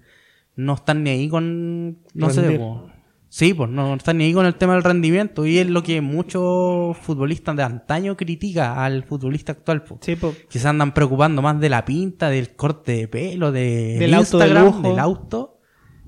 [0.55, 2.59] no están ni ahí con no sé, Rendir.
[2.59, 2.89] po.
[3.27, 5.99] sí, pues no están ni ahí con el tema del rendimiento y es lo que
[6.01, 9.97] muchos futbolistas de antaño critica al futbolista actual, po.
[10.01, 10.33] Sí, po.
[10.49, 14.37] que se andan preocupando más de la pinta, del corte de pelo, de Del auto
[14.37, 14.89] de Instagram, lujo.
[14.89, 15.59] del auto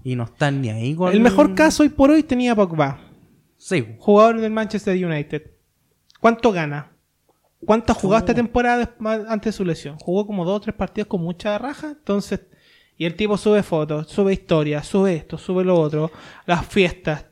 [0.04, 3.00] y no están ni ahí con El mejor caso hoy por hoy tenía Pogba,
[3.58, 5.52] Sí, jugador del Manchester United.
[6.20, 6.92] ¿Cuánto gana?
[7.65, 8.95] ¿Cuánto ha jugado esta temporada
[9.28, 9.97] antes de su lesión?
[9.99, 12.41] Jugó como dos o tres partidos con mucha raja, entonces...
[12.97, 16.12] Y el tipo sube fotos, sube historias, sube esto, sube lo otro,
[16.45, 17.25] las fiestas,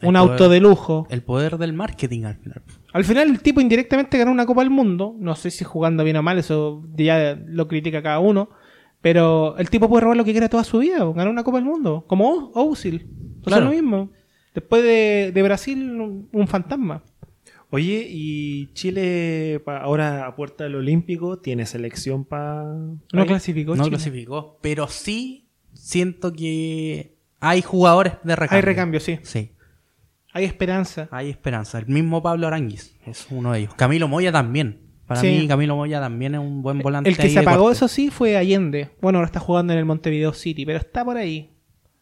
[0.00, 1.06] El un poder- auto de lujo.
[1.10, 2.62] el poder del marketing al final.
[2.94, 5.14] Al final el tipo indirectamente ganó una Copa del Mundo.
[5.18, 8.48] No sé si jugando bien o mal, eso ya lo critica cada uno.
[9.02, 10.98] Pero el tipo puede robar lo que quiera toda su vida.
[11.04, 12.04] Ganar una Copa del Mundo.
[12.06, 13.06] Como Ozil.
[13.42, 13.64] O sea, Claro.
[13.66, 14.10] lo mismo.
[14.54, 17.02] Después de, de Brasil, un, un fantasma.
[17.70, 22.64] Oye, y Chile pa- ahora a puerta del Olímpico tiene selección para...
[23.12, 23.76] No clasificó.
[23.76, 23.96] no Chile.
[23.96, 28.56] clasificó, pero sí siento que hay jugadores de recambio.
[28.56, 29.18] Hay recambio, sí.
[29.22, 29.52] Sí,
[30.32, 31.08] Hay esperanza.
[31.12, 31.78] hay esperanza.
[31.78, 33.74] El mismo Pablo Aranguis es uno de ellos.
[33.74, 34.80] Camilo Moya también.
[35.06, 35.26] Para Sí.
[35.40, 37.10] mí Camilo Moya también es un buen volante.
[37.10, 37.76] El que ahí se apagó, corte.
[37.76, 38.90] eso sí, fue Allende.
[39.00, 41.50] Bueno, ahora está jugando en el Montevideo City, pero está por ahí.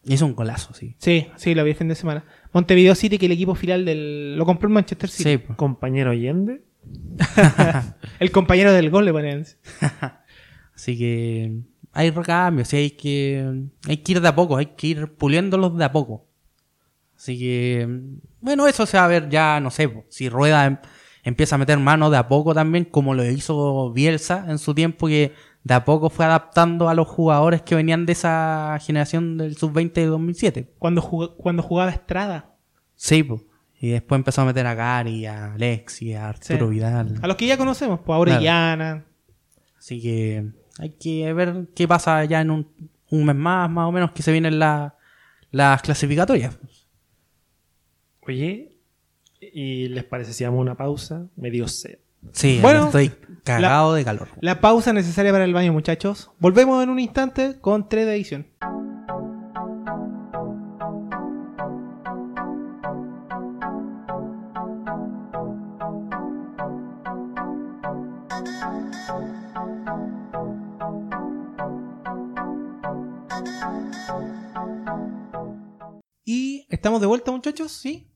[0.05, 0.95] Hizo un golazo, sí.
[0.99, 2.23] Sí, sí, lo vi el fin de semana.
[2.51, 4.35] Montevideo City, que el equipo final del.
[4.37, 5.29] Lo compró el Manchester City.
[5.31, 5.57] Sí, pues.
[5.57, 6.63] Compañero Allende.
[8.19, 9.45] El compañero del gol le ponen.
[10.75, 11.53] Así que
[11.91, 15.77] hay recambios, sí, hay que, hay que ir de a poco, hay que ir puliéndolos
[15.77, 16.25] de a poco.
[17.17, 17.87] Así que,
[18.39, 20.77] bueno, eso se va a ver ya, no sé, po, si Rueda em-
[21.23, 25.07] empieza a meter mano de a poco también, como lo hizo Bielsa en su tiempo,
[25.07, 25.33] que
[25.63, 29.93] de a poco fue adaptando a los jugadores que venían de esa generación del sub-20
[29.93, 30.73] de 2007.
[30.79, 32.55] Cuando, jug- cuando jugaba Estrada.
[32.95, 33.25] Sí,
[33.81, 36.71] y después empezó a meter a Gary, a Alexi, a Arturo Sí.
[36.73, 37.19] Vidal.
[37.21, 39.05] A los que ya conocemos, pues a Orellana.
[39.77, 40.45] Así que
[40.79, 42.67] hay que ver qué pasa ya en un,
[43.09, 44.95] un mes más, más o menos, que se vienen la-
[45.51, 46.57] las clasificatorias.
[48.21, 48.75] Oye,
[49.41, 51.27] ¿Y les parece si damos una pausa?
[51.37, 51.99] Me dio sed.
[52.31, 53.11] Sí, Bueno, estoy
[53.43, 54.29] cagado de calor.
[54.41, 56.31] La pausa necesaria para el baño, muchachos.
[56.39, 58.47] Volvemos en un instante con 3 de edición.
[76.25, 78.11] Y estamos de vuelta, muchachos, ¿sí?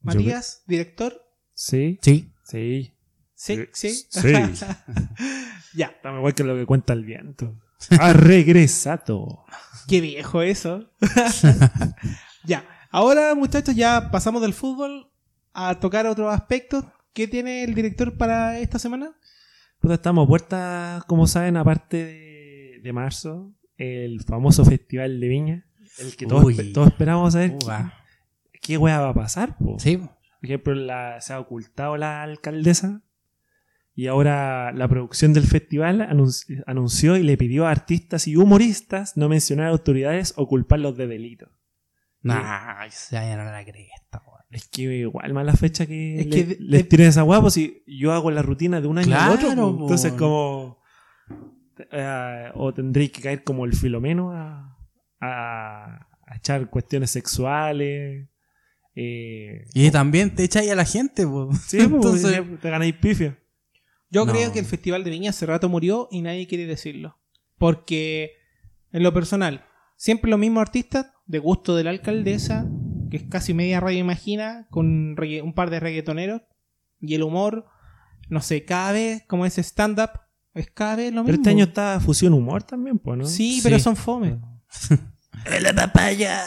[0.00, 1.22] Matías, director.
[1.54, 1.98] ¿Sí?
[2.02, 2.32] Sí.
[2.46, 2.92] Sí.
[3.34, 3.88] Sí, sí.
[4.10, 4.32] Sí.
[5.74, 5.86] ya.
[5.86, 7.54] Estamos igual que lo que cuenta el viento.
[8.00, 9.44] Ha regresado.
[9.88, 10.90] Qué viejo eso.
[12.44, 12.64] ya.
[12.90, 15.10] Ahora, muchachos, ya pasamos del fútbol
[15.52, 16.84] a tocar otros aspectos.
[17.12, 19.12] ¿Qué tiene el director para esta semana?
[19.80, 25.66] Puta, estamos a puerta, como saben, aparte de, de marzo, el famoso Festival de Viña.
[25.98, 27.94] El que todos, todos esperamos saber Uga.
[28.52, 29.56] qué, qué wea va a pasar.
[29.58, 29.78] po.
[29.78, 30.00] Sí.
[30.40, 33.02] Por ejemplo, la- se ha ocultado la alcaldesa
[33.94, 39.16] y ahora la producción del festival anunci- anunció y le pidió a artistas y humoristas
[39.16, 41.48] no mencionar autoridades o culparlos de delito.
[42.22, 44.40] Nah, se vayan a la cresta, weón.
[44.50, 47.40] Es que igual mala fecha que, Es le- que de- les de- tiren esa hueá,
[47.40, 50.78] pues si yo hago la rutina de un año al otro, Claro, pues, entonces como...
[51.92, 54.76] eh, o tendréis que caer como el filomeno a,
[55.20, 58.28] a- a echar cuestiones sexuales.
[58.96, 61.50] Eh, Y también te echáis a la gente, po.
[61.66, 63.38] Sí, pues, Entonces- ya te ganáis pifia.
[64.10, 64.32] Yo No.
[64.32, 67.18] creo que el Festival de Viña hace rato murió y nadie quiere decirlo.
[67.58, 68.32] Porque,
[68.92, 69.64] en lo personal,
[69.96, 72.66] siempre los mismos artistas, de gusto de la alcaldesa,
[73.10, 76.42] que es casi media radio imagina, con un par de reggaetoneros,
[77.00, 77.66] y el humor,
[78.28, 80.10] no sé, cada vez, como ese stand-up,
[80.54, 81.26] es cada vez lo mismo.
[81.26, 83.26] Pero este año está Fusión Humor también, pues, ¿no?
[83.26, 83.60] Sí, Sí.
[83.62, 84.38] pero son fome.
[85.60, 86.42] ¡La papaya!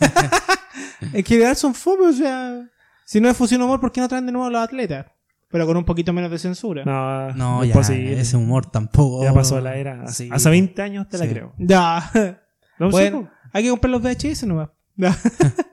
[1.12, 2.68] En general son fome, o sea,
[3.04, 5.06] si no es fusión humor, ¿por qué no traen de nuevo a los atletas?
[5.48, 6.84] Pero con un poquito menos de censura.
[6.84, 8.18] No, No, ya, posible.
[8.20, 9.22] ese humor tampoco.
[9.22, 10.02] Ya pasó la era.
[10.02, 10.30] Hace, Sí.
[10.32, 11.30] hace 20 años te la Sí.
[11.30, 11.54] creo.
[11.58, 12.10] Ya.
[12.76, 14.68] No, sí, bueno, hay que comprar los VHS nomás.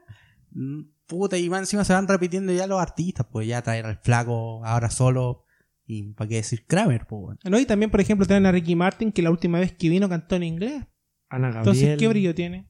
[1.08, 4.63] Puta, y más encima se van repitiendo ya los artistas, pues ya traer al flaco
[4.65, 5.45] ahora solo.
[5.86, 7.38] Y para qué decir Kramer, pues.
[7.43, 10.08] No, y también, por ejemplo, tienen a Ricky Martin, que la última vez que vino
[10.08, 10.84] cantó en inglés.
[11.28, 11.58] Ana Gabriel.
[11.58, 12.69] Entonces, ¿qué brillo tiene?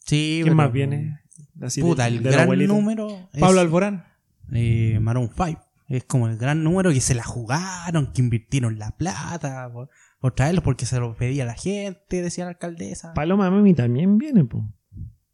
[0.00, 1.20] Sí, ¿Quién pero- más viene?
[1.60, 3.08] Así de- Puta, el de la gran número.
[3.32, 4.04] es, Pablo Alborán.
[4.52, 5.60] eh, Maroon 5.
[5.88, 10.34] Es como el gran número que se la jugaron, que invirtieron la plata por, por
[10.34, 13.12] traerlos porque se lo pedía la gente, decía la alcaldesa.
[13.12, 14.64] Paloma Mami también viene, pues.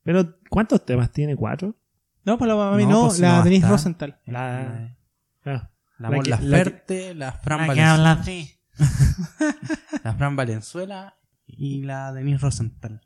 [0.02, 1.36] Pero, ¿cuántos temas tiene?
[1.36, 1.76] ¿Cuatro?
[2.24, 3.68] No, Paloma Mami, No, no, pues, la no, Denise está.
[3.70, 4.20] Rosenthal.
[4.26, 4.96] La,
[5.44, 8.50] ah, La, La que- la que- Laferte, la, Fran la que Valen- habla así.
[10.04, 13.00] la Fran Valenzuela y la Denise Rosenthal.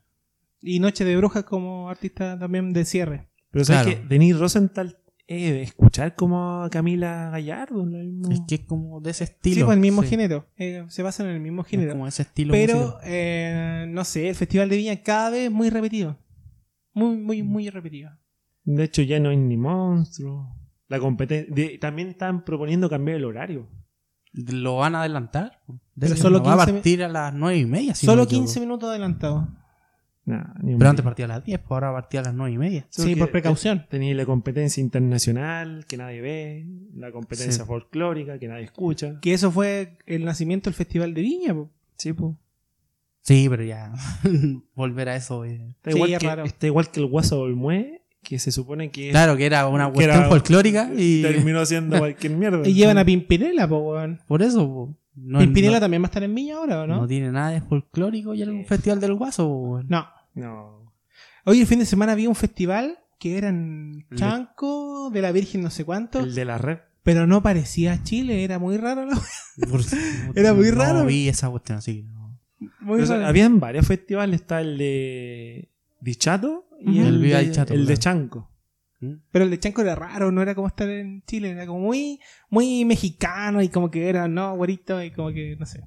[0.63, 3.29] Y Noche de Brujas como artista también de cierre.
[3.51, 4.01] Pero sabes Claro.
[4.03, 4.99] que Denise Rosenthal
[5.29, 7.85] eh, escuchar como a Camila Gallardo.
[7.87, 8.31] lo mismo.
[8.31, 9.67] Es que es como de ese Sí, estilo.
[9.67, 10.09] pues el mismo sí.
[10.09, 10.47] género.
[10.57, 11.93] eh, se basan en el mismo Es género.
[11.93, 12.53] como ese estilo.
[12.53, 16.19] Pero, eh, no sé, el Festival de Viña cada vez muy repetido.
[16.95, 18.11] Muy, muy, muy repetido.
[18.65, 20.55] De hecho, ya no hay ni monstruo.
[20.89, 21.55] La competencia.
[21.81, 23.69] También están proponiendo cambiar el horario.
[24.33, 25.61] ¿Lo van a adelantar?
[25.67, 25.79] Pero
[26.15, 27.95] Debe- solo va a 15 partir a las nueve y media.
[27.95, 28.45] si no Solo equivoco.
[28.47, 29.49] 15 minutos adelantado.
[30.25, 32.55] Nah, ni un Pero antes partía a las 10, pues ahora partía a las nueve
[32.55, 32.87] y media.
[32.91, 33.87] Sí, por precaución.
[33.91, 37.67] Tenía la competencia internacional que nadie ve, la competencia Sí.
[37.67, 39.19] folclórica que nadie escucha.
[39.21, 41.55] Que eso fue el nacimiento del Festival de Viña.
[41.55, 41.71] po.
[41.97, 42.35] Sí, pues.
[43.23, 43.93] Sí, pero ya.
[44.75, 45.45] Volver a eso.
[45.45, 45.61] eh.
[45.77, 46.45] Está, Sí, igual que, raro.
[46.45, 50.17] está igual que el Guaso Olmué, que se supone que, Claro que era una cuestión
[50.19, 51.23] era- folclórica y.
[51.23, 52.63] terminó siendo cualquier mierda.
[52.69, 54.21] Y llevan a Pimpinela, po, weón.
[54.29, 54.67] Por eso.
[54.69, 54.97] po.
[55.15, 57.07] No, Pimpinela no- también va a estar en Viña ahora, ¿o no no?
[57.07, 59.81] tiene nada de folclórico y el festival del guaso.
[59.87, 60.07] No.
[60.35, 60.93] No.
[61.45, 65.63] Hoy el fin de semana había un festival que era en Chanco, de la Virgen
[65.63, 66.79] no sé cuánto, El de la red.
[67.03, 69.05] pero no parecía Chile, era muy raro.
[69.07, 69.21] la
[70.35, 71.05] Era muy no raro.
[71.07, 72.03] vi esa cuestión así.
[72.03, 72.41] que no.
[72.81, 73.27] Muy raro.
[73.27, 74.41] habían varios festivales.
[74.41, 75.69] Está el de
[76.01, 77.39] Dichato y el, de,
[77.71, 77.99] el.
[77.99, 78.49] Chanco.
[79.03, 79.17] ¿Mm?
[79.31, 82.19] Pero el de Chanco era raro, no era como estar en Chile, era como muy,
[82.49, 85.83] muy mexicano y como que era, no, güerito y como que, no sé.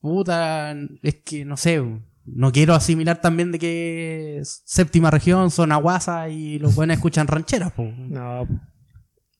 [0.00, 1.82] Puta, es que no sé.
[2.24, 7.72] No quiero asimilar también de que séptima región son aguasa y los buenos escuchan rancheras.
[7.72, 7.82] po.
[7.84, 8.46] No.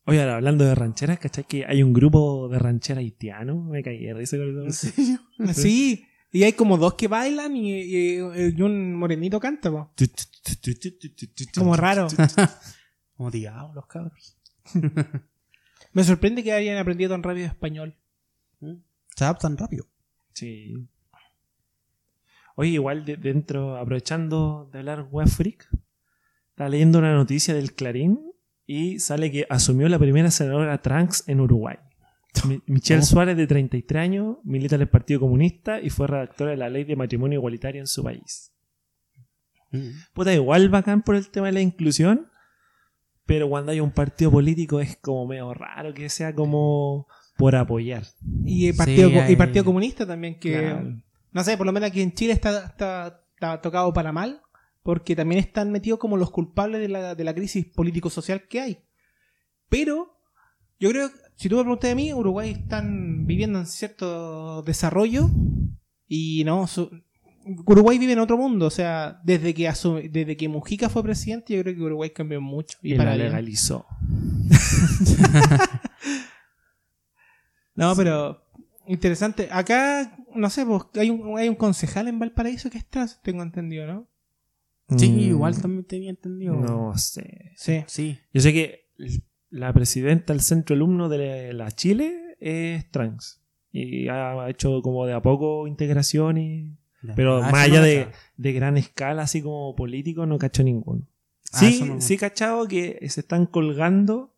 [0.06, 1.44] Oye, ahora hablando de rancheras, ¿cachai?
[1.44, 3.62] Que hay un grupo de rancheras haitiano.
[3.62, 4.88] Me caí de risa con eso.
[5.54, 8.16] Sí, y hay como dos que bailan y, y-
[8.56, 9.92] y un morenito canta, po.
[11.54, 12.08] como raro.
[13.20, 14.38] Motivados los cabros.
[15.92, 17.94] Me sorprende que hayan aprendido tan rápido español.
[19.14, 19.86] Se adaptan rápido.
[20.32, 20.74] Sí.
[22.56, 25.68] Oye, igual de- dentro, aprovechando de hablar web freak,
[26.50, 28.20] estaba leyendo una noticia del Clarín
[28.66, 31.76] y sale que asumió la primera senadora trans en Uruguay.
[32.48, 33.04] Mi- Michelle Oh.
[33.04, 36.84] Suárez, de 33 años, milita en el Partido Comunista y fue redactora de la ley
[36.84, 38.52] de matrimonio igualitario en su país.
[40.14, 42.29] Puta, igual bacán por el tema de la inclusión,
[43.30, 48.02] pero cuando hay un partido político es como medio raro que sea como por apoyar.
[48.44, 50.96] Y el partido, Sí, Co- hay- y partido Comunista también, que Claro.
[51.30, 54.42] no sé, por lo menos aquí en Chile está, está, está tocado para mal,
[54.82, 58.78] porque también están metidos como los culpables de la, de la crisis político-social que hay.
[59.68, 60.18] Pero
[60.80, 65.28] yo creo, si tú me preguntas a mí, Uruguay están viviendo en cierto desarrollo
[66.08, 66.90] y no, su-
[67.66, 69.70] Uruguay vive en otro mundo, o sea, desde que
[70.10, 72.78] desde que Mujica fue presidente, yo creo que Uruguay cambió mucho.
[72.82, 73.18] Y, Y, la bien.
[73.18, 73.86] legalizó.
[77.74, 78.44] No, pero
[78.86, 79.48] interesante.
[79.50, 83.42] Acá, no sé, pues, hay un, hay un concejal en Valparaíso que es trans, tengo
[83.42, 84.06] entendido, ¿no?
[84.98, 86.54] Sí, Mm, igual también tenía entendido.
[86.54, 87.52] No sé.
[87.56, 87.84] Sí.
[87.86, 88.18] Sí.
[88.34, 88.88] Yo sé que
[89.48, 93.40] la presidenta del centro alumno de la Chile es trans.
[93.72, 96.76] Y ha hecho como de a poco integración
[97.16, 101.02] Pero Ah, más allá no de, de gran escala, así como político, no cacho ninguno.
[101.52, 104.34] Ah, Sí, no- sí cachado que se están colgando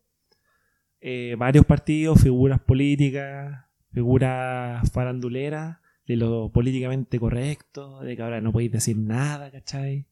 [1.01, 8.51] eh, varios partidos, figuras políticas, figuras faranduleras, de lo políticamente correcto, de que ahora no
[8.51, 10.05] podéis decir nada, ¿cachai?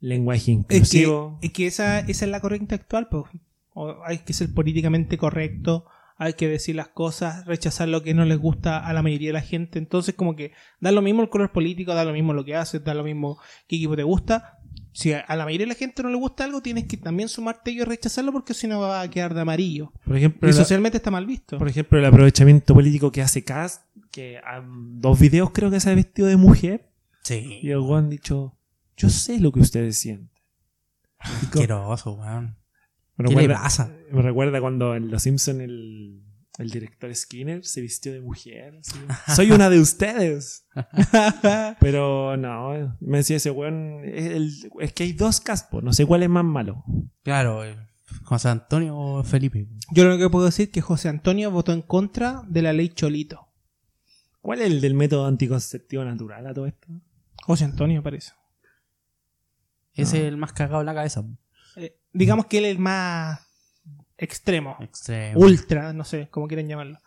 [0.00, 1.38] Lenguaje Es que, inclusivo.
[1.42, 3.24] es que esa, esa es la corriente actual, pues.
[3.74, 5.86] O hay que ser políticamente correcto,
[6.22, 9.34] hay que decir las cosas, rechazar lo que no les gusta a la mayoría de
[9.34, 9.78] la gente.
[9.78, 12.82] Entonces, como que da lo mismo el color político, da lo mismo lo que haces,
[12.84, 14.58] da lo mismo qué equipo te gusta.
[14.94, 17.70] Si a la mayoría de la gente no le gusta algo, tienes que también sumarte
[17.70, 19.92] ello y rechazarlo porque si no va a quedar de amarillo.
[20.04, 21.56] Por ejemplo, Y la- socialmente está mal visto.
[21.58, 25.90] Por ejemplo, el aprovechamiento político que hace Cass, que a dos videos creo que se
[25.90, 26.90] ha vestido de mujer,
[27.24, 27.60] y Sí.
[27.64, 28.58] el weón ha dicho,
[28.96, 30.30] yo sé lo que ustedes sienten.
[31.24, 32.56] Y Asqueroso, weón.
[33.16, 33.92] Me, ¿Qué le recuerda, pasa?
[34.10, 36.22] me recuerda cuando en Los Simpson el,
[36.58, 38.80] el director Skinner se vistió de mujer.
[39.34, 40.66] Soy una de ustedes.
[41.80, 46.06] Pero no, me decía ese weón, es, el- es que hay dos caspos, no sé
[46.06, 46.84] cuál es más malo.
[47.22, 47.76] Claro, eh,
[48.24, 49.68] José Antonio o Felipe.
[49.92, 52.88] Yo lo que puedo decir es que José Antonio votó en contra de la ley
[52.90, 53.48] Cholito.
[54.40, 56.88] ¿Cuál es el del método anticonceptivo natural a todo esto?
[57.42, 58.32] José Antonio parece.
[59.94, 60.22] Ese No.
[60.24, 61.24] es el más cagado en la cabeza.
[61.76, 63.40] Eh, digamos que él es el más
[64.18, 64.76] extremo.
[64.80, 65.40] Extremo.
[65.40, 66.98] Ultra, no sé, como quieran llamarlo.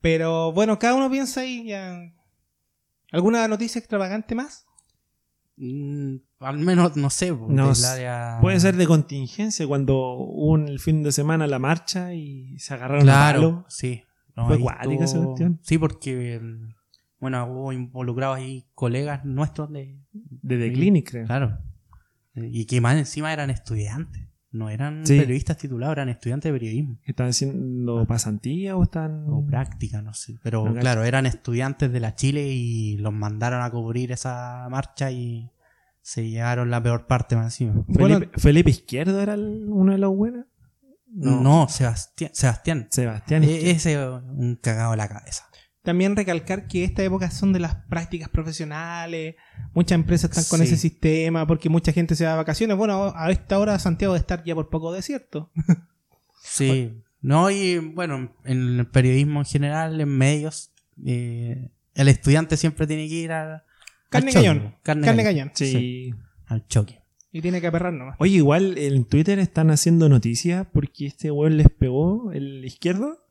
[0.00, 2.00] Pero bueno, cada uno piensa ahí ya.
[3.12, 4.66] ¿Alguna noticia extravagante más?
[5.56, 7.30] Mm, al menos, no sé.
[7.30, 12.14] No área- Puede ser de contingencia cuando hubo un- el fin de semana la marcha
[12.14, 13.64] y se agarraron a Claro, palo.
[13.68, 14.02] sí.
[14.34, 15.60] No, Fue cuática esa estuvo- cuestión.
[15.62, 16.40] Sí, porque,
[17.20, 20.00] bueno, hubo involucrados ahí colegas nuestros de...
[20.12, 20.72] De The.
[20.72, 21.26] Clinic, creo.
[21.26, 21.58] Claro.
[22.34, 24.22] Y que más encima eran estudiantes.
[24.50, 25.18] No eran Sí.
[25.18, 26.98] periodistas titulados, eran estudiantes de periodismo.
[27.06, 29.24] ¿Están haciendo pasantía o están.?
[29.28, 30.38] O práctica, no sé.
[30.42, 35.10] Pero No, claro, eran estudiantes de la Chile y los mandaron a cubrir esa marcha
[35.10, 35.50] y
[36.02, 37.82] se llevaron la peor parte más encima.
[37.86, 40.44] Felipe, Bueno- Felipe Izquierdo era el- uno de los buenos.
[41.14, 42.30] No, Sebastián.
[42.34, 42.88] Sebastián.
[42.90, 43.44] Sebastián.
[43.44, 45.44] E- ese es un cagado de la cabeza.
[45.82, 49.34] También recalcar que esta época son de las prácticas profesionales.
[49.74, 50.72] Muchas empresas están con Sí.
[50.72, 52.76] ese sistema porque mucha gente se va de vacaciones.
[52.76, 55.50] Bueno, a esta hora Santiago de estar ya por poco desierto.
[56.44, 56.92] Sí.
[57.20, 60.72] No, y bueno, en el periodismo en general, en medios,
[61.06, 63.64] eh, el estudiante siempre tiene que ir a,
[64.08, 64.74] Carne al choque, cañón.
[64.82, 65.48] Carne, Carne cañón.
[65.48, 65.52] cañón.
[65.54, 66.14] Sí.
[66.46, 67.00] Al choque.
[67.30, 68.16] Y tiene que aperrar nomás.
[68.18, 73.21] Oye, igual en Twitter están haciendo noticias porque este weón les pegó el izquierdo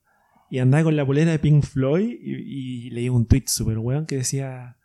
[0.51, 4.05] y andaba con la polera de Pink Floyd y, y leí un tweet super weón
[4.05, 4.77] que decía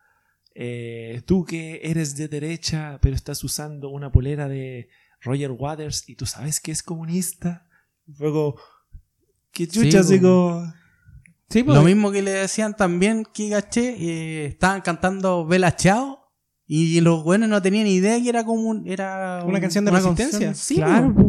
[0.54, 4.88] eh, tú que eres de derecha pero estás usando una polera de
[5.20, 7.66] Roger Waters y tú sabes que es comunista.
[8.18, 8.56] Luego,
[9.50, 10.72] qué chucha, Sí, así como...
[11.48, 16.18] Sí, pues, Lo mismo que le decían también que caché, eh, estaban cantando Bella Chao
[16.66, 19.90] y los buenos no tenían idea que era como un- era Una un- canción de
[19.92, 20.54] resistencia.
[20.54, 21.26] sí, claro, pues.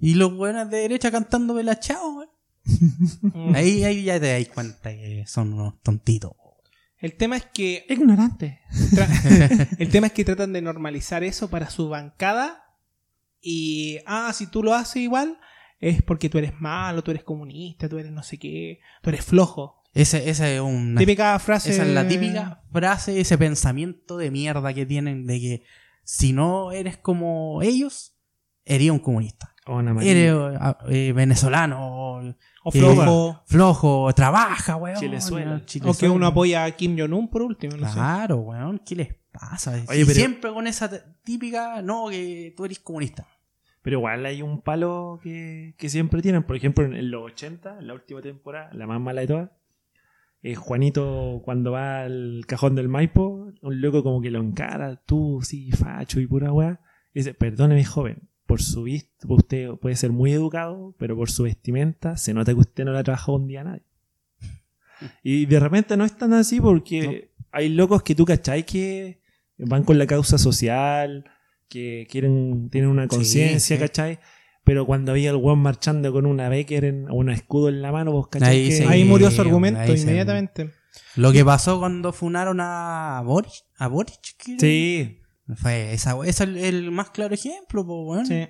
[0.00, 2.24] Y los buenos de derecha cantando Bella Chao.
[3.54, 6.32] Ahí, ahí ya te das cuenta que son unos tontitos.
[6.98, 8.60] El tema es que Ignorante.
[9.78, 12.64] El tema es que tratan de normalizar eso para su bancada
[13.40, 15.38] y, ah, si tú lo haces igual,
[15.78, 19.24] es porque tú eres malo, tú eres comunista, tú eres no sé qué, tú eres
[19.24, 19.82] flojo.
[19.94, 21.70] Ese, esa es una Típica frase.
[21.70, 25.62] Esa es la típica frase, ese pensamiento de mierda que tienen de que
[26.04, 28.14] si no eres como ellos,
[28.64, 29.54] eres un comunista.
[29.66, 30.78] O una Eres amarilla.
[30.88, 32.34] eh, venezolano,
[32.68, 33.42] o eh, flojo.
[33.46, 34.96] flojo, trabaja, weón.
[34.98, 35.50] Chilezuela.
[35.50, 35.56] ¿no?
[35.56, 36.14] O que Chilezuela.
[36.14, 37.94] uno apoya a Kim Jong-un por último, no sé.
[37.94, 39.72] Claro, weón, ¿qué les pasa?
[39.88, 40.90] Oye, Y pero- siempre con esa
[41.22, 43.26] típica, no, que tú eres comunista.
[43.82, 46.42] Pero igual hay un palo que, que siempre tienen.
[46.42, 49.50] Por ejemplo, en, los 80, en la última temporada, la más mala de todas,
[50.42, 55.40] eh, Juanito cuando va al cajón del Maipo, un loco como que lo encara, tú,
[55.42, 56.80] sí, facho y pura weá.
[57.14, 61.42] Y dice, perdóneme joven, por su vista, usted puede ser muy educado, pero por su
[61.42, 63.82] vestimenta se nota que usted no le ha trabajado un día a nadie.
[65.22, 69.20] Y de repente no es tan así porque hay locos que tú cachai que
[69.58, 71.24] van con la causa social,
[71.68, 73.80] que quieren, tienen una conciencia, sí.
[73.80, 74.18] ¿cachai?
[74.64, 77.92] Pero cuando había el weón marchando con una Becker en- o un escudo en la
[77.92, 78.76] mano, vos cachai Ahí que...
[78.76, 78.84] sí.
[78.88, 80.70] Ahí murió su argumento ahí se- inmediatamente.
[81.16, 84.56] Lo que pasó cuando funaron a Boric, a Boric, ¿qué?
[84.58, 85.20] Sí,
[85.56, 88.26] Fue esa, ese es el, el más claro ejemplo, po, weón.
[88.26, 88.46] Sí.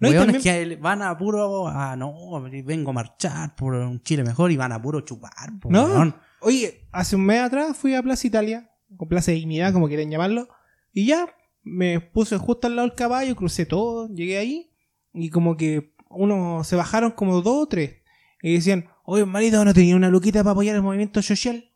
[0.00, 4.22] No, Weones también- que van a puro, a no, vengo a marchar por un Chile
[4.22, 5.86] mejor y van a puro chupar, po, No.
[5.86, 6.14] weón.
[6.40, 10.48] Oye, hace un mes atrás fui a Plaza Italia, o Plaza Dignidad, como quieren llamarlo,
[10.92, 11.28] y ya
[11.64, 14.70] me puse justo al lado del caballo, crucé todo, llegué ahí,
[15.12, 17.96] y como que uno se bajaron como dos o tres,
[18.40, 21.72] y decían, oye, marido, ¿no tenía una luquita para apoyar el movimiento social?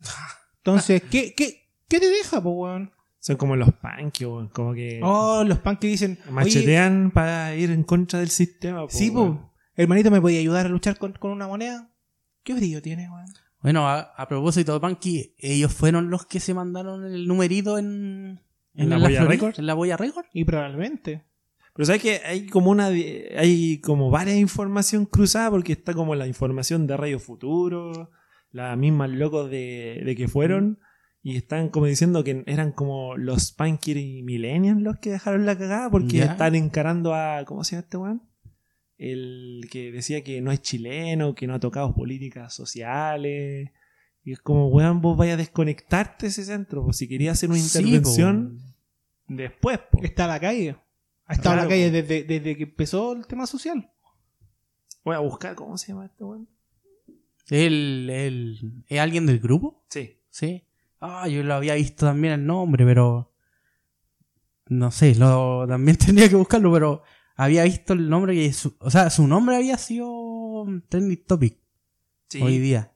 [0.58, 2.92] Entonces, ¿qué, qué, qué te deja, po, weón?
[3.20, 7.70] Son como los punky, weón, como que Oh, los que dicen, oye, machetean para ir
[7.70, 8.82] en contra del sistema.
[8.82, 11.90] po, sí, po, hermanito, ¿me podía ayudar a luchar con, con una moneda?
[12.42, 13.26] ¿Qué brillo tiene, weón?
[13.60, 18.40] Bueno, a, a propósito de Punky, ellos fueron los que se mandaron el numerito en,
[18.74, 19.58] ¿En la Boya Record?
[19.58, 20.26] En la Boya Record.
[20.32, 21.24] Y probablemente.
[21.74, 26.26] Pero sabes que hay como una hay como varias información cruzada porque está como la
[26.26, 28.10] información de Radio Futuro,
[28.50, 30.78] las mismas locos de, de que fueron
[31.22, 35.58] y están como diciendo que eran como los Punky y Millennials los que dejaron la
[35.58, 36.24] cagada porque Ya.
[36.26, 38.22] están encarando a ¿cómo se llama este weón?
[38.96, 43.70] El que decía que no es chileno, que no ha tocado políticas sociales.
[44.24, 46.84] Y es como, weón, vos vaya a desconectarte de ese centro.
[46.84, 49.34] Pues si querías hacer una Sí, intervención, po.
[49.34, 50.02] después, po.
[50.02, 50.76] Está a la calle.
[51.26, 53.88] Ha estado en la calle desde, desde que empezó el tema social.
[55.04, 56.48] Voy a buscar, ¿cómo se llama este weón?
[57.50, 59.84] ¿El, el, ¿Es alguien del grupo?
[59.90, 60.16] Sí.
[60.30, 60.64] Sí.
[61.00, 63.32] Ah, yo lo había visto también el nombre, pero.
[64.68, 67.02] No sé, lo, también tendría que buscarlo, pero
[67.36, 68.52] había visto el nombre que.
[68.52, 71.58] Su, o sea, su nombre había sido trending topic
[72.28, 72.42] Sí.
[72.42, 72.92] hoy día.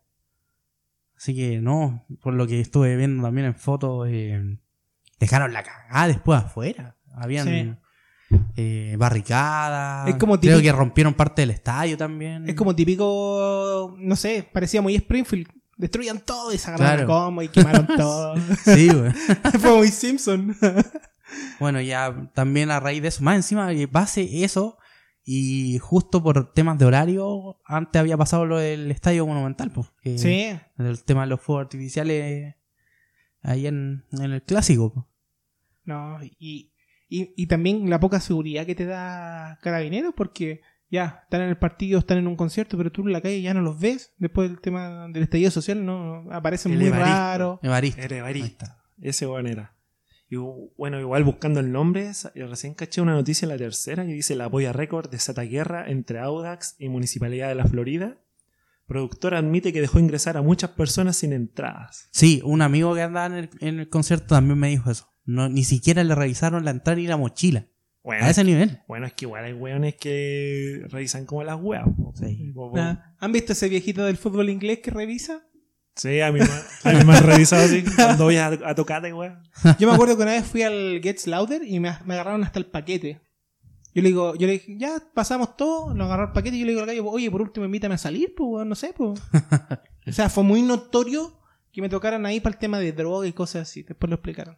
[1.17, 4.59] Así que no, por lo que estuve viendo también en fotos, eh,
[5.21, 6.97] dejaron la cagada después afuera.
[7.15, 7.47] Habían
[8.29, 8.39] Sí.
[8.57, 10.09] eh, barricadas.
[10.09, 12.49] Es como Creo que rompieron parte del estadio también.
[12.49, 15.49] Es como típico, no sé, parecía muy Springfield.
[15.77, 17.13] Destruyan todo y se agarraron Claro.
[17.13, 18.35] a combo y quemaron todo.
[18.65, 19.13] Sí, güey.
[19.61, 20.55] Fue muy Simpson.
[21.59, 24.77] Bueno, ya también a raíz de eso, más encima que pase eso,
[25.25, 29.91] y justo por temas de horario, antes había pasado lo del estadio monumental, pues.
[30.21, 30.51] sí.
[30.77, 32.55] El tema de los fuegos artificiales
[33.41, 34.93] ahí en, en el clásico.
[34.93, 35.07] pues.
[35.85, 36.75] No, y,
[37.09, 40.61] y, y también la poca seguridad que te da Carabineros, porque
[40.93, 43.55] ya, están en el partido, están en un concierto, pero tú en la calle ya
[43.55, 44.13] no los ves.
[44.19, 47.11] Después del tema del estallido social, no aparecen El muy Evaristo.
[47.11, 47.59] raros.
[47.63, 48.03] Evaristo.
[48.03, 48.67] Evarista.
[48.67, 48.83] está.
[49.01, 49.75] Ese weón era.
[50.29, 54.37] Y bueno, igual buscando el nombre, recién caché una noticia en la tercera que dice
[54.37, 58.19] la apoya récord desata guerra entre Audax y Municipalidad de la Florida.
[58.87, 62.11] Productora admite que dejó ingresar a muchas personas sin entradas.
[62.13, 65.09] Sí, un amigo que andaba en el, en el concierto también me dijo eso.
[65.25, 67.67] No, ni siquiera le revisaron la entrada ni la mochila.
[68.05, 68.81] Bueno, A ese nivel.
[68.89, 71.85] bueno, es que igual hay weones que revisan como las weas.
[72.15, 72.53] Sí.
[72.77, 75.43] Ah, ¿Han visto ese viejito del fútbol inglés que revisa?
[75.95, 79.13] Sí, a mí, me- a mí me han revisado así cuando voy a, a tocarte,
[79.13, 79.43] weón.
[79.79, 82.59] Yo me acuerdo que una vez fui al Gets Louder y me, me agarraron hasta
[82.59, 83.21] el paquete.
[83.95, 86.65] Yo le digo, yo le dije, ya pasamos todo, nos agarró el paquete y yo
[86.65, 89.21] le digo al gallo, oye, por último invítame a salir, pues, weón, no sé, pues.
[90.07, 91.39] o sea, fue muy notorio
[91.71, 93.83] que me tocaran ahí para el tema de droga y cosas así.
[93.83, 94.57] Después lo explicaron.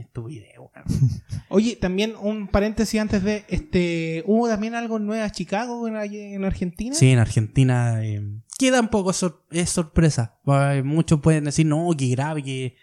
[0.00, 0.70] Estupidez, weón.
[1.48, 6.44] Oye, también un paréntesis antes de, este, hubo también algo en Nueva Chicago, en, en
[6.44, 6.94] Argentina.
[6.94, 8.22] Sí, en Argentina eh,
[8.58, 10.38] que tampoco sor- es sorpresa.
[10.84, 12.76] Muchos pueden decir, no, que grave, que,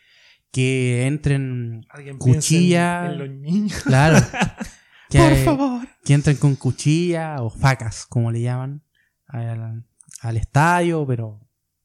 [0.52, 1.86] que entren
[2.18, 3.06] Cuchilla.
[3.06, 3.82] en, en los niños.
[3.84, 4.26] Claro.
[5.10, 5.88] que, Por favor.
[6.04, 8.84] que entren con cuchilla o facas, como le llaman,
[9.28, 9.86] al,
[10.22, 11.40] al estadio, pero,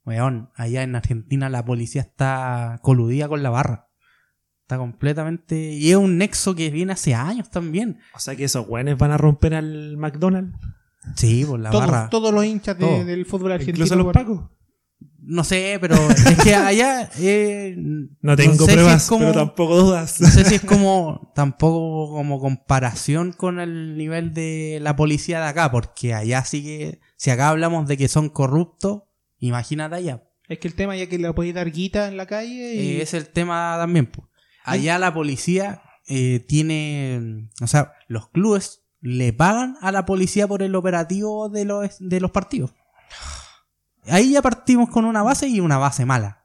[0.05, 3.89] weón, allá en Argentina la policía está coludida con la barra.
[4.73, 5.73] Está completamente...
[5.73, 7.99] Y es un nexo que viene hace años también.
[8.15, 10.57] O sea que esos weones van a romper al McDonald's.
[11.15, 12.09] Sí, por la Todos, barra.
[12.09, 13.05] todos los hinchas de- Todo.
[13.05, 13.77] del fútbol argentino.
[13.85, 14.41] Incluso los pacos.
[15.25, 17.11] No sé, pero es que allá...
[17.19, 17.75] eh,
[18.23, 20.21] No tengo sé pruebas, como- pero tampoco dudas.
[20.23, 25.47] No sé si es como tampoco como comparación con el nivel de la policía de
[25.49, 29.03] acá, porque allá sí que, si acá hablamos de que son corruptos,
[29.39, 30.23] imagínate allá.
[30.49, 32.79] Es que el tema ya que le podéis dar guita en la calle y...
[32.97, 34.07] Eh, es el tema también.
[34.07, 34.29] po.
[34.65, 40.63] Allá la policía eh, tiene, o sea, los clubes le pagan a la policía por
[40.63, 42.73] el operativo de los, de los partidos.
[44.07, 46.45] Ahí ya partimos con una base y una base mala.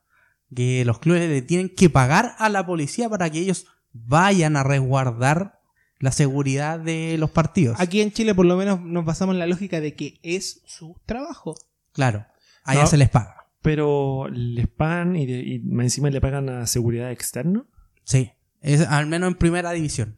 [0.55, 4.63] Que los clubes le tienen que pagar a la policía para que ellos vayan a
[4.63, 5.59] resguardar
[5.99, 7.79] la seguridad de los partidos.
[7.79, 10.95] Aquí en Chile por lo menos nos basamos en la lógica de que es su
[11.05, 11.55] trabajo.
[11.91, 12.25] Claro,
[12.63, 12.87] allá No.
[12.87, 13.35] se les paga.
[13.63, 17.65] Pero les pagan y, de- y más encima le pagan a seguridad externa.
[18.07, 18.31] Sí,
[18.61, 20.17] es, al menos en primera división.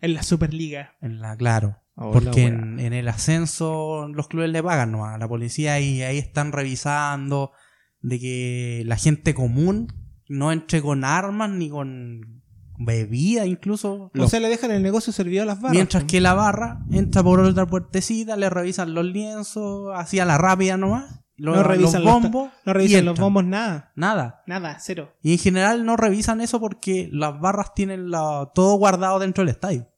[0.00, 0.96] En la Superliga.
[1.00, 1.78] En la, claro.
[1.94, 5.78] Oh, Porque la en, en el ascenso los clubes le pagan nomás a la policía
[5.78, 7.52] y ahí están revisando
[8.00, 9.92] de que la gente común
[10.28, 12.42] no entre con armas ni con
[12.78, 14.10] bebida incluso.
[14.18, 15.76] O sea, le dejan el negocio servido a las barras.
[15.76, 20.36] mientras que la barra entra por otra puertecita, le revisan los lienzos, así a la
[20.36, 21.23] rápida nomás.
[21.36, 22.50] Lo- no revisan los los, bombos.
[22.64, 23.92] no y revisan los bombos, nada.
[23.96, 24.42] Nada.
[24.46, 25.12] Nada, cero.
[25.22, 29.50] Y en general no revisan eso porque las barras tienen la- todo guardado dentro del
[29.50, 29.88] estadio.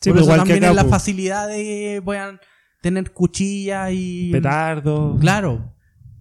[0.00, 0.90] Sí, Por pero eso igual que también acá, es la po.
[0.90, 2.40] facilidad de que puedan
[2.82, 4.30] tener cuchillas y...
[4.30, 5.16] Petardo.
[5.18, 5.72] Claro.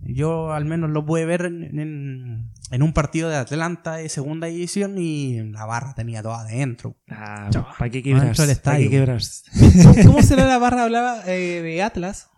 [0.08, 4.48] Yo al menos lo pude ver en, en- en un partido de Atlanta de segunda
[4.48, 6.96] división y la barra tenía todo adentro.
[7.10, 7.50] Ah.
[7.78, 8.46] ¿Para qué quebrarse?
[8.48, 8.90] del ¿Para qué estadio.
[8.90, 9.44] quebrarse?
[9.84, 10.84] ¿Cómo, cómo será la barra?
[10.84, 12.30] Hablaba eh, de Atlas.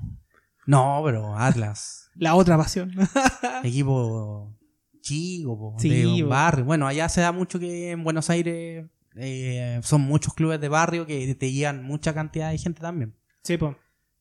[0.66, 2.92] No, pero Atlas, La otra pasión.
[3.64, 4.58] equipo
[5.02, 6.66] chico, po, Sí, de un barrio.
[6.66, 11.06] Bueno, allá se da mucho que en Buenos Aires eh, son muchos clubes de barrio
[11.06, 13.16] que te llevan mucha cantidad de gente también.
[13.44, 13.76] sí, po.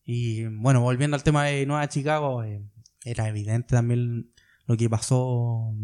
[0.09, 2.63] Y bueno, volviendo al tema de Nueva Chicago, eh,
[3.05, 4.33] era evidente también
[4.67, 5.75] lo que pasó,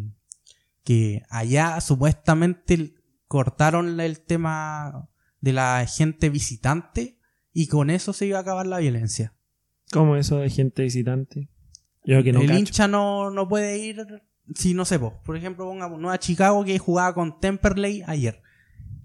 [0.85, 2.95] que allá supuestamente
[3.27, 5.09] cortaron el tema
[5.41, 7.19] de la gente visitante
[7.53, 9.35] y con eso se iba a acabar la violencia.
[9.91, 11.49] ¿Cómo eso de gente visitante?
[12.05, 12.59] Yo que no el cacho.
[12.59, 14.05] hincha no, no puede ir
[14.57, 15.21] si no sé, po.
[15.25, 18.43] por ejemplo, pongamos Nueva Chicago que jugaba con Temperley ayer.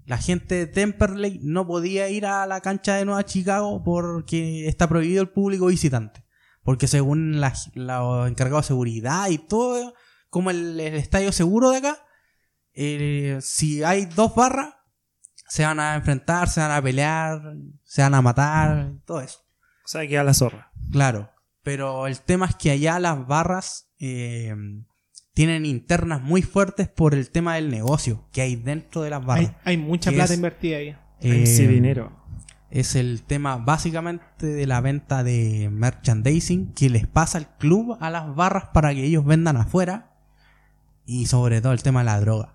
[0.04, 4.88] La gente de Temperley no podía ir a la cancha de Nueva Chicago porque está
[4.88, 6.24] prohibido el público visitante.
[6.62, 9.94] Porque según la- los encargados de seguridad y todo,
[10.28, 11.98] como el, el estadio seguro de acá,
[12.74, 14.74] eh, si hay dos barras,
[15.48, 17.40] se van a enfrentar, se van a pelear,
[17.84, 19.38] se van a matar, todo eso.
[19.84, 20.72] O sea, que a la zorra.
[20.92, 21.30] Claro,
[21.68, 24.54] pero el tema es que allá las barras eh,
[25.34, 29.48] tienen internas muy fuertes por el tema del negocio que hay dentro de las barras.
[29.66, 30.88] Hay, hay mucha plata es- invertida ahí.
[31.20, 32.10] Eh, Ese dinero.
[32.70, 38.08] es el tema básicamente de la venta de merchandising que les pasa al club a
[38.08, 40.16] las barras para que ellos vendan afuera
[41.04, 42.54] y sobre todo el tema de la droga.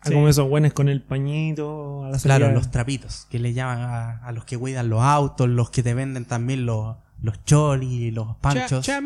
[0.00, 0.14] Ah, Sí.
[0.14, 4.10] Como esos buenos con el pañito a la Claro, los trapitos que le llaman a,
[4.26, 8.36] a los que cuidan los autos, los que te venden también los, los cholis, los
[8.36, 8.84] panchos.
[8.84, 9.00] Cha-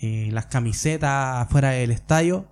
[0.00, 2.46] eh, las camisetas fuera del estadio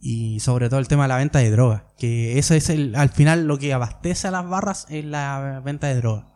[0.00, 1.86] y sobre todo el tema de la venta de droga.
[1.98, 5.88] Que eso es el, al final lo que abastece a las barras es la venta
[5.88, 6.28] de droga.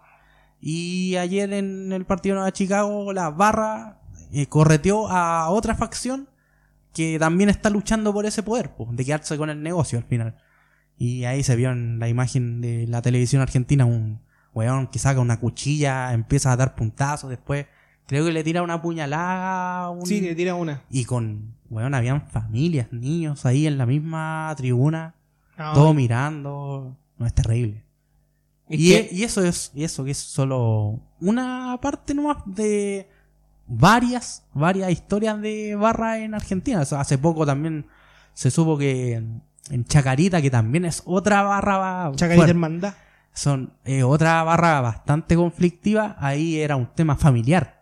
[0.60, 4.00] Y ayer en el partido de Chicago, la barra
[4.32, 6.28] eh, correteó a otra facción
[6.92, 10.36] que también está luchando por ese poder, po, de quedarse con el negocio al final.
[10.96, 14.20] Y ahí se vio en la imagen de la televisión argentina un
[14.52, 17.66] weón que saca una cuchilla, empieza a dar puntazos, después
[18.08, 20.06] creo que le tira una puñalada a un...
[20.06, 20.82] Sí, le tira una.
[20.90, 25.14] Y con, weón, habían familias, niños ahí en la misma tribuna,
[25.58, 26.96] No, todo mirando.
[27.18, 27.84] No, es terrible.
[28.66, 33.10] es Y, eso es, y eso que es solo una parte nomás de
[33.66, 36.80] varias, varias historias de barra en Argentina.
[36.80, 37.86] O sea, hace poco también
[38.32, 42.94] se supo que en, en Chacarita, que también es otra barra Chacarita fuerte, Hermandad.
[43.34, 47.77] son eh, otra barra bastante conflictiva, ahí era un tema familiar.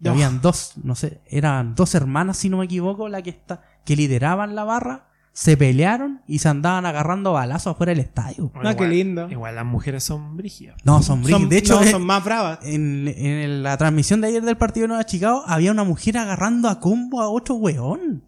[0.00, 0.12] Y Oh.
[0.12, 3.96] Habían dos, no sé, eran dos hermanas, si no me equivoco, la que está, que
[3.96, 8.50] lideraban la barra, se pelearon y se andaban agarrando balazos afuera del estadio.
[8.56, 9.28] Ah, qué lindo.
[9.30, 10.76] Igual las mujeres son brígidas.
[10.84, 11.40] No, son brígidas.
[11.42, 12.58] Son- De hecho, no, son más bravas.
[12.62, 16.68] en, en la transmisión de ayer del partido de Nueva Chicago, había una mujer agarrando
[16.68, 18.24] a combo a otro weón.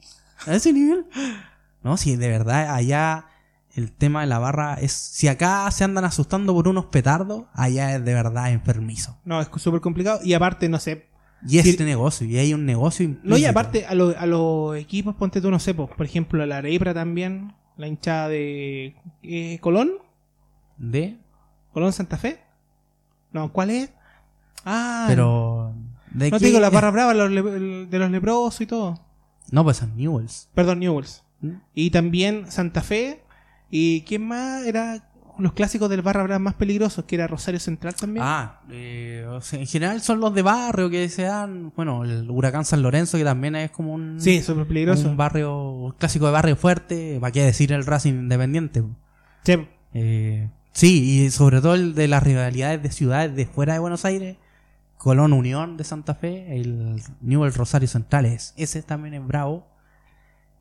[0.46, 1.04] A ese nivel.
[1.82, 3.26] No, sí, de verdad, allá
[3.74, 4.92] el tema de la barra es.
[4.92, 9.18] Si acá se andan asustando por unos petardos, allá es de verdad enfermizo.
[9.24, 10.20] No, es súper complicado.
[10.24, 11.09] Y aparte, no sé.
[11.48, 13.06] Y es este negocio, y hay un negocio.
[13.08, 13.50] No, y implícito.
[13.50, 16.92] aparte, a, lo- a los equipos, ponte tú, no sé, po, por ejemplo, la Areipra
[16.92, 19.92] también, la hinchada de eh, Colón,
[20.76, 21.16] De.
[21.72, 22.40] Colón Santa Fe.
[23.32, 23.90] No, ¿cuál es?
[24.64, 25.72] Ah, Pero.
[26.12, 26.40] ¿de no qué?
[26.40, 29.00] te digo la barra brava los le- de los leprosos y todo.
[29.50, 30.48] No, pues son Newells.
[30.54, 31.22] Perdón, Newells.
[31.40, 31.52] ¿Mm?
[31.74, 33.22] Y también Santa Fe.
[33.70, 34.66] ¿Y quién más?
[34.66, 35.09] Era
[35.42, 38.24] los clásicos del barra brava más peligrosos, que era Rosario Central también.
[38.26, 41.72] Ah, eh, o sea, en general son los de barrio que se dan.
[41.76, 44.20] Bueno, el Huracán San Lorenzo, que también es como un.
[44.20, 45.08] sí, súper peligroso.
[45.08, 48.82] Un barrio clásico de barrio fuerte, ¿para qué decir el Racing Independiente?
[49.44, 53.80] Sí, Eh, Sí, y sobre todo el de las rivalidades de ciudades de fuera de
[53.80, 54.36] Buenos Aires.
[54.96, 59.66] Colón Unión de Santa Fe, el Newell Rosario Centrales, ese también es bravo.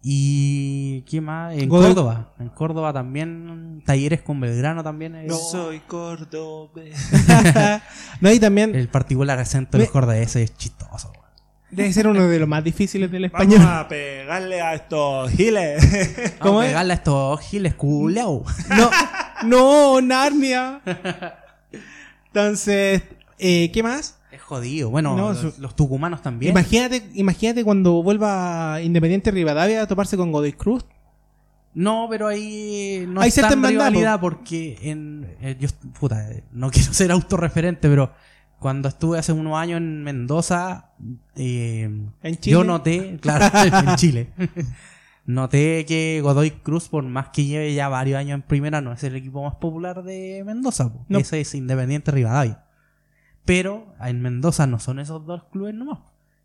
[0.02, 1.54] Y ¿qué más?
[1.58, 6.98] En Godoy- Córdoba, en Córdoba también, Talleres con Belgrano también es Soy cordobés.
[8.22, 11.12] no, y también el particular acento de los Me- cordobeses es chistoso.
[11.70, 13.68] debe ser uno de los más difíciles del Vamos español.
[13.74, 15.86] a pegarle a estos giles.
[16.40, 16.72] ¿Cómo Vamos a es?
[16.72, 18.44] pegarle a estos giles culeados.
[18.70, 18.90] No,
[19.96, 20.82] no, Narnia.
[22.28, 23.02] Entonces,
[23.38, 24.19] eh, ¿qué más?
[24.40, 24.90] Es jodido.
[24.90, 26.52] Bueno, No, los, su- los tucumanos también.
[26.52, 30.86] Imagínate, imagínate cuando vuelva Independiente Rivadavia a toparse con Godoy Cruz.
[31.74, 35.68] No, pero ahí no Hay cierta rivalidad porque en, eh, yo,
[36.00, 38.12] puta, no quiero ser autorreferente, pero
[38.60, 40.90] cuando estuve hace unos años en Mendoza,
[41.36, 41.84] eh,
[42.24, 42.52] ¿En Chile?
[42.54, 43.46] yo noté, claro,
[43.90, 44.30] en Chile,
[45.26, 49.04] noté que Godoy Cruz, por más que lleve ya varios años en primera, no es
[49.04, 50.92] el equipo más popular de Mendoza.
[51.08, 51.20] No.
[51.20, 52.64] Ese es Independiente Rivadavia.
[53.50, 55.98] Pero en Mendoza no son esos dos clubes nomás.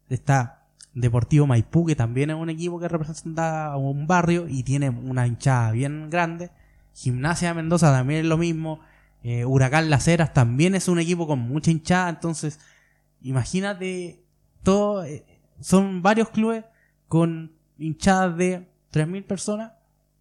[0.09, 0.62] Está
[0.94, 5.26] Deportivo Maipú, que también es un equipo que representa a un barrio y tiene una
[5.26, 6.50] hinchada bien grande.
[6.94, 8.80] Gimnasia de Mendoza también es lo mismo.
[9.22, 12.09] Eh, Huracán Las Heras también es un equipo con mucha hinchada.
[12.09, 12.59] Entonces,
[13.20, 14.24] imagínate,
[14.62, 15.26] todo, eh,
[15.61, 16.64] son varios clubes
[17.09, 19.72] con hinchadas de 3.000 personas,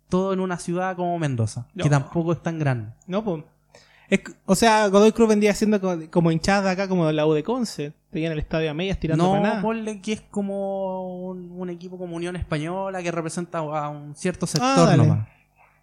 [0.10, 2.92] todo en una ciudad como Mendoza, que tampoco es tan grande.
[3.08, 3.46] No, pues.
[4.10, 7.44] Es o sea, Godoy Cruz vendría siendo co- como hinchada acá como la U de
[7.44, 7.94] Conce.
[8.12, 9.62] Tenían el estadio a medias tirando No, para nada.
[9.62, 14.46] ponle que es como un, un equipo como Unión Española que representa a un cierto
[14.46, 14.98] Ah, sector dale.
[15.08, 15.28] nomás.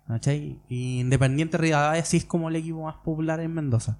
[0.06, 0.58] ¿Cachai?
[0.68, 3.98] Y Independiente Rivadavia sí es como el equipo más popular en Mendoza.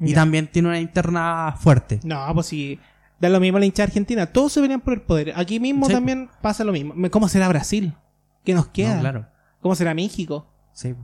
[0.00, 2.00] Y también tiene una interna fuerte.
[2.02, 2.80] No, pues si
[3.20, 4.26] da lo mismo a la hinchada argentina.
[4.26, 5.32] Todos se venían por el poder.
[5.36, 5.92] Aquí mismo Sí.
[5.92, 6.94] también pasa lo mismo.
[7.10, 7.94] ¿Cómo será Brasil?
[8.44, 8.94] ¿Qué nos queda?
[8.96, 9.26] No, claro.
[9.60, 10.46] ¿Cómo será México?
[10.72, 10.94] Sí.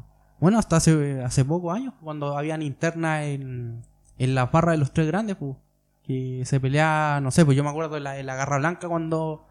[0.40, 3.82] Bueno, hasta hace, hace pocos años, cuando habían interna en,
[4.18, 5.56] en la barra de los tres grandes, pues,
[6.04, 8.88] que se pelea, no sé, pues yo me acuerdo de la, de la Garra Blanca
[8.88, 9.44] cuando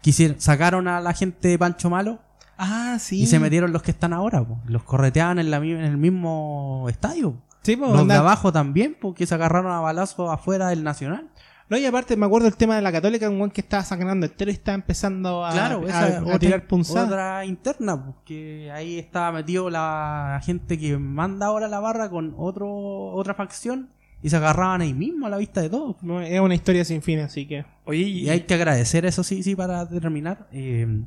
[0.00, 2.20] quisieron, sacaron a la gente de Pancho Malo
[2.56, 3.22] Ah, sí.
[3.22, 4.58] y se metieron los que están ahora, pues.
[4.66, 7.34] Los correteaban en, la, en el mismo estadio.
[7.62, 11.30] Sí, pues, Los de abajo también, porque se agarraron a balazos afuera del Nacional.
[11.70, 14.26] No, y aparte me acuerdo el tema de la católica, un buen que estaba sangrando
[14.26, 17.06] entero y estaba empezando a, Claro, a- esa a otra, tirar punzadas.
[17.08, 22.68] otra interna, porque ahí estaba metido la gente que manda ahora la barra con otro
[22.70, 23.88] otra facción
[24.22, 25.96] y se agarraban ahí mismo a la vista de todos.
[26.02, 27.64] No, Es una historia sin fin, así que.
[27.86, 31.02] Oye, y, Y hay que agradecer, eso sí, sí, para terminar, eh,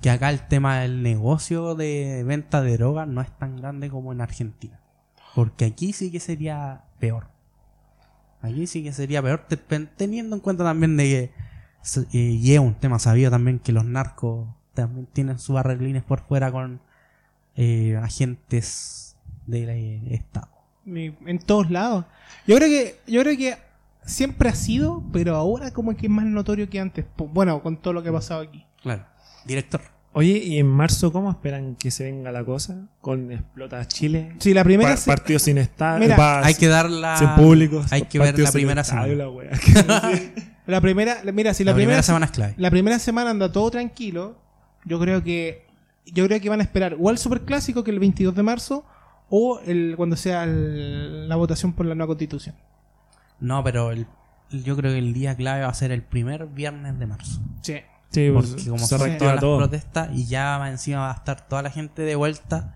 [0.00, 4.12] que acá el tema del negocio de venta de drogas no es tan grande como
[4.12, 4.80] en Argentina.
[5.34, 7.28] Porque aquí sí que sería peor.
[8.46, 9.46] Aquí sí que sería peor,
[9.96, 11.22] teniendo en cuenta también de que,
[12.12, 16.20] eh, y es un tema sabido también que los narcos también tienen sus arreglines por
[16.20, 16.80] fuera con
[17.56, 19.16] eh, agentes
[19.46, 20.48] del eh, Estado.
[20.86, 22.04] En todos lados.
[22.46, 23.56] Yo creo que, yo creo que
[24.04, 27.04] siempre ha sido, pero ahora como que es más notorio que antes.
[27.16, 28.64] Bueno, con todo lo que ha pasado aquí.
[28.82, 29.04] Claro.
[29.44, 29.95] Director.
[30.16, 32.88] Oye, ¿y en marzo cómo esperan que se venga la cosa?
[33.00, 34.34] ¿Con Explota Chile?
[34.38, 36.00] Sí, la primera Pa- se- partido sin estar.
[36.44, 37.16] Hay que dar la...
[37.18, 37.84] sin público.
[37.90, 39.24] Hay que ver la primera estadio, semana.
[39.24, 39.50] la wea.
[40.66, 42.54] La primera, mira, si La, la, primera, primera, semana es clave.
[42.56, 44.36] la primera semana anda todo tranquilo,
[44.84, 45.64] yo creo que
[46.06, 48.84] yo creo que van a esperar o el superclásico que es el 22 de marzo
[49.30, 52.56] o el cuando sea el- la votación por la nueva constitución.
[53.38, 54.08] No, pero el-
[54.50, 57.40] yo creo que el día clave va a ser el primer viernes de marzo.
[57.62, 57.74] Sí.
[58.16, 59.58] Sí, pues, Porque como se reactiva todas las todo.
[59.58, 62.74] protestas y ya encima va a estar toda la gente de vuelta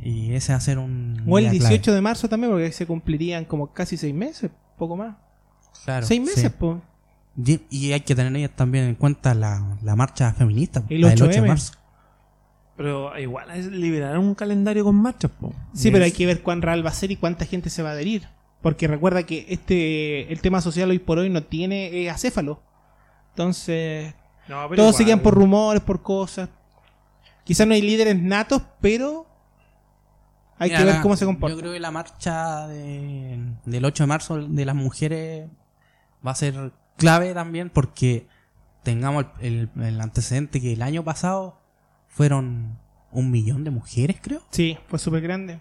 [0.00, 1.74] y ese va a ser un O el día clave.
[1.74, 5.16] 18 de marzo también, porque ahí se cumplirían como casi seis meses, poco más.
[5.84, 6.48] Claro, seis meses, sí.
[6.58, 6.78] pues.
[7.44, 11.10] Y, y hay que tener ahí también en cuenta la, la marcha feminista, El la
[11.10, 11.48] del 8 de 8M.
[11.48, 11.72] marzo.
[12.76, 15.52] Pero igual es liberar un calendario con marchas, po.
[15.74, 17.90] Sí, pero hay que ver cuán real va a ser y cuánta gente se va
[17.90, 18.26] a adherir.
[18.62, 22.62] Porque recuerda que este el tema social hoy por hoy no tiene eh, acéfalo.
[23.30, 24.14] Entonces,
[24.48, 24.94] No, pero todos igual.
[24.94, 26.48] se guían por rumores, por cosas.
[27.44, 29.26] Quizás no hay líderes natos, pero
[30.58, 31.54] hay Mira, que ver la- cómo se comporta.
[31.54, 35.48] Yo creo que la marcha de- del 8 de marzo de las mujeres
[36.26, 38.26] va a ser clave también porque
[38.82, 41.58] tengamos el, el- el antecedente que el año pasado
[42.08, 42.78] fueron
[43.12, 44.42] un millón de mujeres, creo.
[44.50, 45.60] Sí, fue súper grande.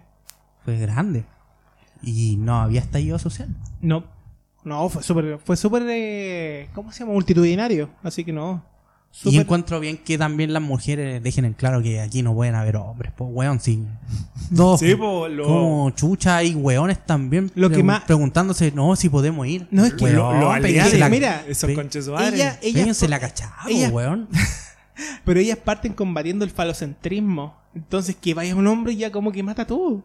[0.66, 1.26] Fue grande.
[2.02, 3.50] Y no había estallido social.
[3.82, 4.04] No,
[4.64, 7.14] no, fue súper, fue súper, eh, ¿cómo se llama?
[7.14, 7.90] Multitudinario.
[8.04, 8.64] Así que no.
[9.12, 12.54] Y Súper- encuentro bien que también las mujeres dejen en claro que aquí no pueden
[12.54, 13.84] haber hombres, pues weón, sí.
[14.52, 19.10] Dos, Sí, po, lo- como chucha y weones también Lo que más- preguntándose, no, si
[19.10, 19.68] podemos ir.
[19.72, 22.36] No, es que Weón, lo, lo aliados, la- mira, esos pe- conches su madre.
[22.36, 23.20] ella, ella, péguense la
[23.68, 24.28] ella- weón.
[25.26, 27.56] pero ellas parten combatiendo el falocentrismo.
[27.74, 30.04] Entonces, que vaya un hombre ya como que mata todo.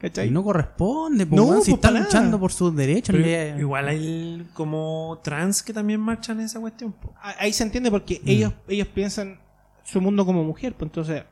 [0.00, 0.28] ¿Cachai?
[0.28, 2.40] Y no corresponde, po, No, weón, si pues, están para luchando nada.
[2.40, 3.14] por sus derechos.
[3.14, 6.92] Pero le- igual hay como trans que también marchan en esa cuestión.
[6.92, 7.12] po.
[7.22, 7.92] Ah, Ahí se entiende Mm.
[7.92, 9.38] porque ellos, ellos piensan
[9.84, 11.22] su mundo como mujer, pues entonces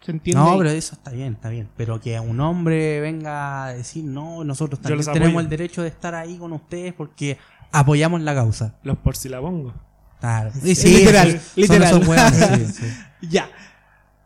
[0.00, 0.42] se entiende.
[0.42, 0.58] No, ahí.
[0.58, 1.68] pero eso está bien, está bien.
[1.76, 6.14] Pero que un hombre venga a decir, no, nosotros también tenemos el derecho de estar
[6.16, 7.38] ahí con ustedes porque
[7.70, 8.74] apoyamos la causa.
[8.82, 9.74] Los porcilabongos.
[10.18, 10.50] Claro.
[10.62, 11.94] literal, son literal.
[11.94, 12.82] esos hueones, sí,
[13.20, 13.28] sí.
[13.28, 13.48] Ya.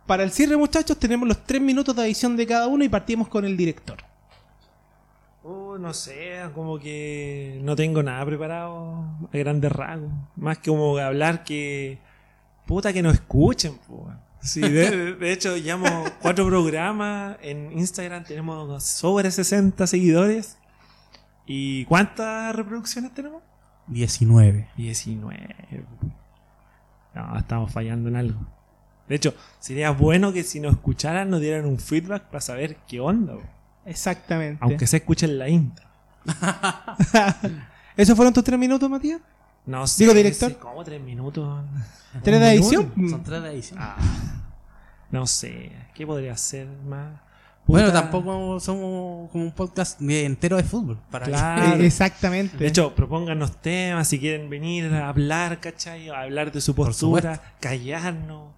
[0.07, 3.29] Para el cierre, muchachos, tenemos los tres minutos de adición de cada uno y partimos
[3.29, 3.99] con el director.
[5.43, 10.11] Oh, no sé, como que no tengo nada preparado a grandes rasgos.
[10.37, 11.99] Más que como hablar que.
[12.67, 14.11] Puta que nos escuchen, po.
[14.41, 17.37] Sí, de, de hecho, llevamos cuatro programas.
[17.43, 20.59] En Instagram tenemos sobre 60 seguidores.
[21.47, 23.43] ¿Y cuántas reproducciones tenemos?
[23.87, 24.69] 19.
[24.77, 25.57] 19.
[27.15, 28.54] No, estamos fallando en algo.
[29.09, 33.01] De hecho, sería bueno que si nos escucharan nos dieran un feedback para saber qué
[33.01, 33.35] onda.
[33.85, 34.59] Exactamente.
[34.63, 35.85] Aunque se escuche en la intro.
[37.97, 39.21] ¿Esos fueron tus tres minutos, Matías?
[39.67, 40.05] No sé.
[40.05, 40.51] Digo, director.
[40.51, 41.65] sí, ¿Cómo tres minutos?
[42.23, 42.93] ¿Tres de edición?
[43.09, 43.79] Son tres de edición.
[43.81, 43.97] Ah,
[45.11, 45.73] no sé.
[45.95, 47.13] ¿Qué podría ser más?
[47.67, 50.99] Bueno, tampoco somos como un podcast entero de fútbol.
[51.11, 51.83] Para Claro.
[51.83, 52.59] Eh, exactamente.
[52.59, 56.11] De hecho, propónganos temas si quieren venir a hablar, ¿cachai?
[56.11, 58.53] A hablar de su postura, callarnos,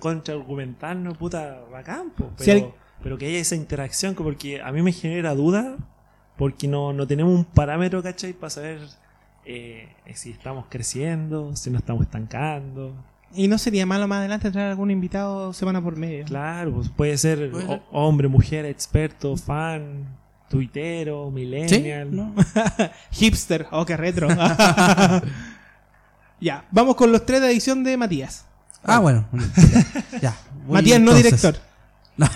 [0.00, 2.30] contraargumentarnos, puta, bacán, po.
[2.38, 5.76] Si Pero, al- pero que haya esa interacción, que porque a mí me genera duda,
[6.36, 8.32] porque no, no tenemos un parámetro, ¿cachai?
[8.32, 8.80] Para saber
[9.44, 12.94] eh, si estamos creciendo, si nos estamos estancando.
[13.32, 16.24] Y no sería malo más adelante traer algún invitado semana por medio.
[16.24, 17.82] Claro, pues puede ser, Puede o- ser.
[17.92, 20.04] hombre, mujer, experto, fan,
[20.48, 22.14] tuitero, Sí, millennial.
[22.14, 22.34] ¿no?
[23.12, 23.66] Hipster.
[23.70, 24.28] Oh, qué retro.
[26.40, 28.46] ya, vamos con los tres de edición de Matías.
[28.84, 29.26] Ah, bueno.
[30.22, 30.36] Ya.
[30.66, 31.24] voy Matías, no entonces.
[31.24, 31.56] director.
[32.16, 32.28] No.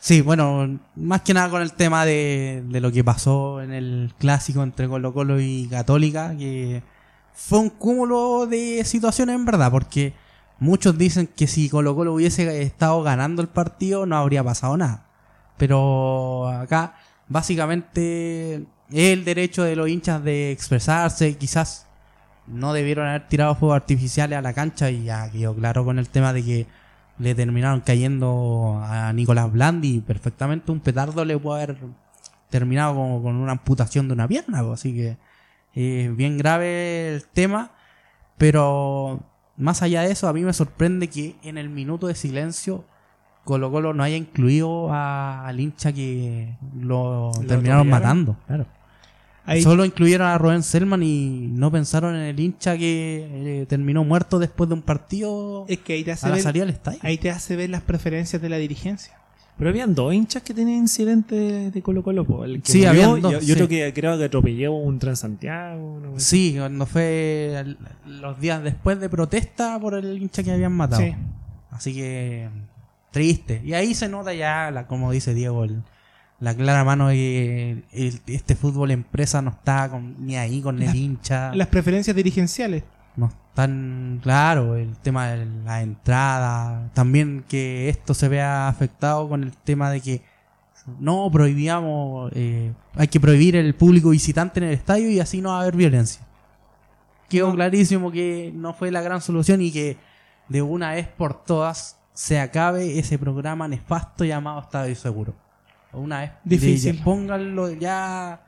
[0.00, 4.14] Sí, bueno, más que nada con el tema de, de lo que pasó en el
[4.18, 6.82] clásico entre Colo Colo y Católica, que
[7.34, 10.14] fue un cúmulo de situaciones en verdad, porque
[10.60, 15.04] muchos dicen que si Colo Colo hubiese estado ganando el partido no habría pasado nada.
[15.56, 16.94] Pero acá
[17.26, 18.54] básicamente
[18.90, 21.87] es el derecho de los hinchas de expresarse, quizás
[22.50, 26.08] no debieron haber tirado fuegos artificiales a la cancha y ya quedó claro con el
[26.08, 26.66] tema de que
[27.18, 30.00] le terminaron cayendo a Nicolás Blandi.
[30.00, 31.78] Perfectamente un petardo le puede haber
[32.50, 35.16] terminado con, con una amputación de una pierna, pues, así que
[35.74, 37.72] eh, bien grave el tema,
[38.36, 39.20] pero
[39.56, 42.84] más allá de eso a mí me sorprende que en el minuto de silencio
[43.44, 48.66] Colo Colo no haya incluido a- al hincha que lo, Lo terminaron matando, claro.
[49.48, 54.04] Ahí, Solo incluyeron a Rubén Selman y no pensaron en el hincha que eh, terminó
[54.04, 56.74] muerto después de un partido es que ahí te, hace a la ver, salida del
[56.74, 56.98] estadio.
[57.02, 59.14] ahí te hace ver las preferencias de la dirigencia.
[59.56, 61.34] Pero habían dos hinchas que tenían incidente
[61.70, 62.24] de, Colo Colo.
[62.24, 62.44] po.
[62.44, 63.68] El que Sí, murió habían dos, y, y otro sí.
[63.70, 66.00] que creo que atropelló un Transantiago.
[66.16, 71.02] Sí, cuando fue el- los días después de protesta por el hincha que habían matado.
[71.02, 71.12] Sí.
[71.70, 72.48] Así que
[73.10, 73.60] triste.
[73.64, 75.82] Y ahí se nota ya, la, como dice Diego, el-
[76.40, 80.80] la clara mano de que el- este fútbol empresa no está con- ni ahí con
[80.80, 81.54] el hincha.
[81.54, 82.84] Las preferencias dirigenciales.
[83.16, 86.88] No están claro el tema de la entrada.
[86.94, 90.22] También que esto se vea afectado con el tema de que
[91.00, 95.48] no prohibíamos, eh, hay que prohibir el público visitante en el estadio y así no
[95.50, 96.22] va a haber violencia.
[97.28, 97.54] Quedó No.
[97.56, 99.96] clarísimo que no fue la gran solución y que
[100.48, 105.34] de una vez por todas se acabe ese programa nefasto llamado Estadio Seguro.
[105.92, 107.00] Una vez Difícil.
[107.02, 108.40] pónganlo ya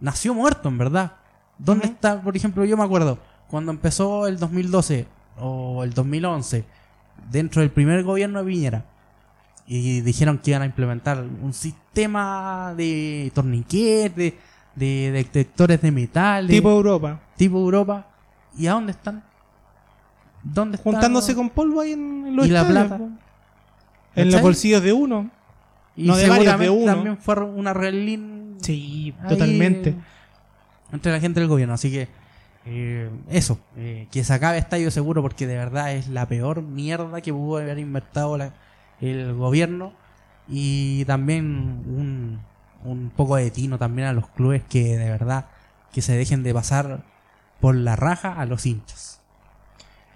[0.00, 1.12] nació muerto en verdad.
[1.58, 3.18] ¿Dónde está, por ejemplo, yo me acuerdo
[3.48, 5.06] cuando empezó el 2012
[5.38, 6.64] o el 2011
[7.30, 8.84] dentro del primer gobierno de Piñera
[9.66, 14.38] y dijeron que iban a implementar un sistema de torniquet, de,
[14.74, 17.20] de detectores de metal, Tipo Europa.
[17.36, 18.06] tipo Europa.
[18.56, 19.22] ¿Y a dónde están?
[20.42, 20.92] ¿Dónde están?
[20.92, 23.00] Juntándose con polvo ahí en, en los ¿Y la plata?
[24.14, 25.30] En los bolsillos de uno.
[25.96, 26.84] Y no de varios, de uno.
[26.86, 29.94] también fue una relín Sí, ahí, totalmente.
[30.92, 31.74] entre la gente del gobierno.
[31.74, 32.08] Así que
[32.66, 37.20] eh, eso, eh, que se acabe Estadio Seguro porque de verdad es la peor mierda
[37.20, 38.52] que pudo haber inventado la-
[39.00, 39.92] el gobierno
[40.48, 41.44] y también
[41.86, 42.40] un,
[42.84, 45.46] un poco de tino también a los clubes que de verdad
[45.92, 47.02] que se dejen de pasar
[47.60, 49.20] por la raja a los hinchas.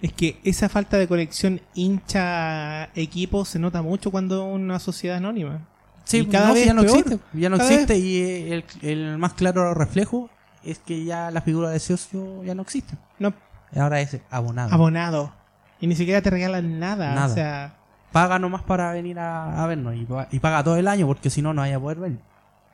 [0.03, 5.67] Es que esa falta de conexión hincha-equipo se nota mucho cuando una sociedad anónima.
[6.11, 6.99] Sí, Y cada no, vez ya no peor.
[6.99, 10.29] existe, ya no Cada existe y eh, el, el más claro reflejo
[10.65, 12.97] es que ya la figura de socio ya no existe.
[13.19, 13.33] No,
[13.77, 14.75] Ahora es abonado.
[14.75, 15.33] abonado.
[15.81, 17.15] Y ni siquiera te regalan nada.
[17.15, 17.27] Nada.
[17.27, 17.75] O sea,
[18.11, 21.31] paga nomás para venir a, a vernos y, pa- y paga todo el año porque
[21.31, 22.19] si no, no vaya a poder venir.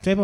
[0.02, 0.16] Sí,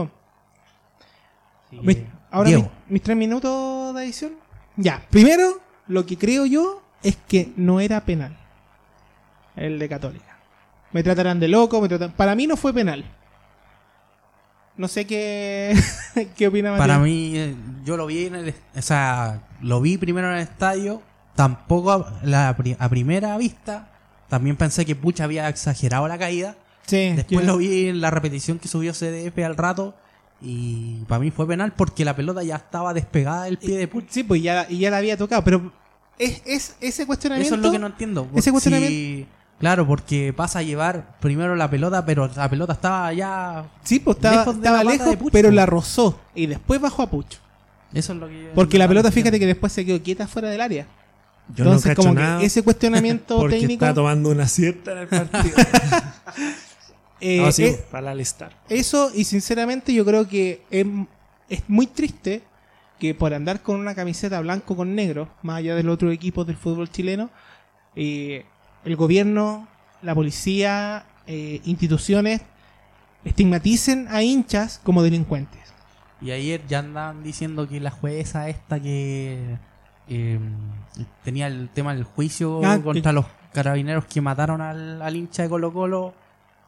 [2.30, 4.32] ahora mis, mis tres minutos de edición.
[4.76, 8.36] Ya, primero, lo que creo yo es que no era penal.
[9.54, 10.31] El de Católica.
[10.92, 12.12] Me tratarán de loco, me tratan...
[12.12, 13.04] Para mí no fue penal.
[14.76, 15.74] No sé qué,
[16.36, 16.86] qué opina Matías.
[16.88, 20.42] para mí, eh, yo lo vi en el, o sea, lo vi primero en el
[20.42, 21.02] estadio,
[21.34, 23.90] tampoco a, la a primera vista,
[24.28, 26.56] también pensé que Pucha había exagerado la caída.
[26.86, 29.94] Sí, Después yo- lo vi en la repetición que subió CDF al rato
[30.40, 34.06] y para mí fue penal porque la pelota ya estaba despegada del pie de Pucha.
[34.10, 35.70] Sí, pues ya, ya la había tocado, pero
[36.18, 37.54] es, es ese cuestionamiento...
[37.54, 38.26] Eso es lo que no entiendo.
[38.34, 39.26] ese Por- cuestionamiento- si-
[39.62, 43.64] claro, porque pasa a llevar primero la pelota, pero la pelota estaba ya...
[43.84, 45.32] Sí, pues estaba lejos de estaba la pata lejos, de Pucho.
[45.32, 46.20] pero la rozó.
[46.34, 47.38] Y después bajó a Pucho.
[47.94, 48.42] Eso es lo que...
[48.42, 50.88] yo- Porque la pelota, fíjate que después se quedó quieta fuera del área.
[51.54, 53.84] Yo Entonces, no como nada que ese cuestionamiento porque técnico.
[53.84, 55.56] está tomando una siesta en el partido.
[57.20, 58.52] eh, no, sí, eh, para alistar.
[58.68, 60.86] eso, y sinceramente, yo creo que es,
[61.48, 62.42] es muy triste
[62.98, 66.46] que por andar con una camiseta blanco con negro, más allá de los otros equipos
[66.46, 67.30] del fútbol chileno,
[67.96, 68.44] eh,
[68.84, 69.68] el gobierno,
[70.02, 72.40] la policía, eh, instituciones
[73.24, 75.60] estigmaticen a hinchas como delincuentes.
[76.20, 79.56] Y ayer ya andaban diciendo que la jueza esta que
[80.08, 80.38] eh,
[81.24, 85.42] tenía el tema del juicio Ah, contra que- los carabineros que mataron al, al hincha
[85.42, 86.14] de Colo Colo,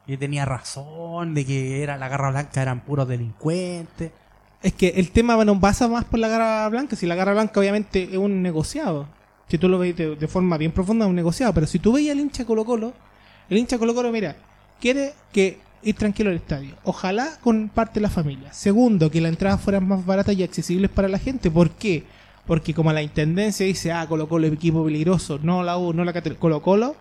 [0.07, 4.13] que tenía razón, de que era la garra blanca eran puros delincuentes.
[4.63, 6.97] Es que el tema no pasa más por la garra blanca.
[6.97, 9.07] Si la garra blanca obviamente es un negociado.
[9.55, 11.55] Si tú lo ves de, forma bien profunda, es un negociado.
[11.55, 12.93] Pero si tú veis al hincha Colo Colo,
[13.49, 14.35] el hincha Colo Colo, mira,
[14.81, 16.75] quiere que ir tranquilo al estadio.
[16.83, 18.53] Ojalá con parte de la familia.
[18.53, 21.53] Segundo, que las entradas fueran más baratas y accesibles para la gente.
[21.53, 22.03] ¿Por qué?
[22.49, 26.05] Porque como la intendencia dice, ah, Colo Colo es equipo peligroso, no la U, no
[26.05, 26.97] la Colo Colo,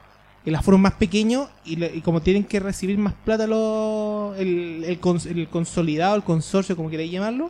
[0.45, 4.99] y las fueron más pequeños y, como tienen que recibir más plata los, el, el
[5.37, 7.49] el consolidado, el consorcio, como queráis llamarlo,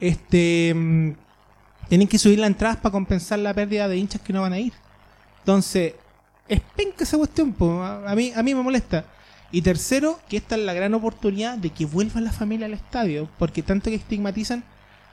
[0.00, 1.25] este mm,
[1.88, 4.58] tienen que subir las entradas para compensar la pérdida de hinchas que no van a
[4.58, 4.72] ir.
[5.40, 5.94] Entonces,
[6.48, 7.82] es penca esa cuestión, po.
[7.82, 9.04] a mí, a mí me molesta.
[9.52, 13.28] Y tercero, que esta es la gran oportunidad de que vuelva la familia al estadio,
[13.38, 14.64] porque tanto que estigmatizan,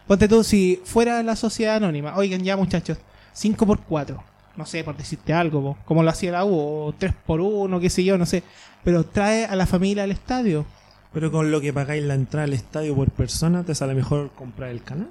[0.07, 2.97] ponte tú, si fuera la sociedad anónima, oigan ya muchachos,
[3.33, 6.95] 5 por 4 no sé, por decirte algo, po, como lo hacía la U, o
[6.97, 8.43] 3 por 1 qué sé yo, no sé,
[8.83, 10.65] pero trae a la familia al estadio.
[11.13, 14.69] Pero con lo que pagáis la entrada al estadio por persona, te sale mejor comprar
[14.71, 15.09] el canal.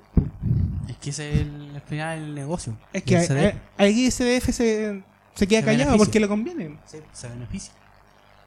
[0.89, 2.77] Es que ese es el, al final el negocio.
[2.93, 5.03] Es que eh, ahí SDF se,
[5.35, 5.97] se queda Se callado beneficia.
[5.99, 6.77] porque le conviene.
[6.87, 7.73] Sí, se beneficia.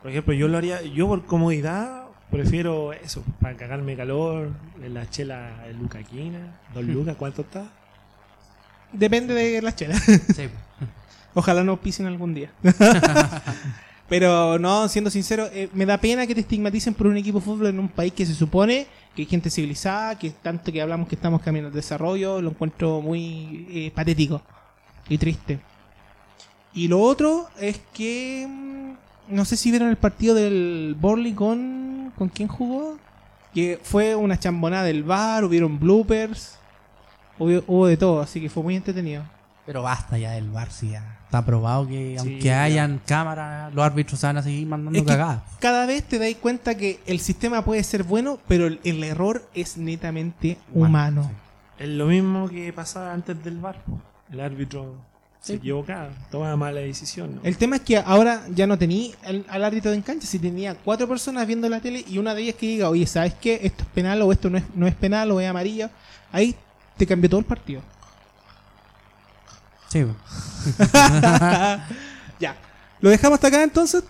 [0.02, 4.50] Por ejemplo, yo lo haría, yo por comodidad prefiero eso, para cagarme calor,
[4.84, 7.66] en la chela en Lucaquina, dos lucas, ¿cuánto está?
[8.92, 10.02] Depende de las chelas.
[10.04, 10.50] Sí.
[11.34, 12.52] Ojalá nos pisen algún día.
[14.08, 17.46] Pero no, siendo sincero, eh, me da pena que te estigmaticen por un equipo de
[17.46, 18.86] fútbol en un país que se supone
[19.16, 23.02] que hay gente civilizada, que tanto que hablamos que estamos camino al desarrollo, lo encuentro
[23.02, 24.42] muy eh, patético
[25.10, 25.60] y triste.
[26.74, 31.96] Y lo otro es que mm, no sé si vieron el partido del Borley con
[32.18, 32.98] con quién jugó,
[33.54, 36.58] que fue una chambonada del bar, hubieron bloopers,
[37.38, 39.24] hubo, hubo de todo, así que fue muy entretenido.
[39.66, 42.64] Pero basta ya del bar, si ya está probado que Sí, aunque ya.
[42.64, 45.42] hayan cámaras, los árbitros se van a seguir mandando Es cagadas.
[45.60, 49.44] cada vez te dais cuenta que el sistema puede ser bueno, pero el, el error
[49.56, 51.32] es netamente Humano, humano.
[51.80, 53.82] Es lo mismo que pasaba antes del bar.
[53.86, 54.00] po.
[54.32, 54.96] El árbitro
[55.42, 55.58] se Sí.
[55.58, 57.36] equivocaba, tomaba mala decisión.
[57.36, 57.42] ¿no?
[57.44, 60.74] El tema es que ahora ya no tenía al, al árbitro en cancha, si tenía
[60.76, 63.60] cuatro personas viendo la tele y una de ellas que diga, oye, ¿sabes qué?
[63.64, 65.90] Esto es penal o esto no es, no es penal o es amarillo.
[66.32, 66.56] Ahí
[66.98, 67.82] te cambió todo el partido.
[69.90, 70.04] Sí,
[72.40, 72.56] ya.
[73.00, 74.04] Lo dejamos hasta acá entonces.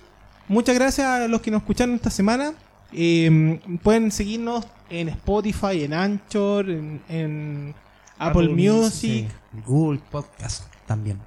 [0.47, 2.53] Muchas gracias a los que nos escucharon esta semana.
[2.91, 7.75] Eh, pueden seguirnos en Spotify, en Anchor, en, en
[8.17, 8.91] Apple, Apple Music.
[8.91, 9.27] Sí.
[9.65, 11.19] Google Podcast también.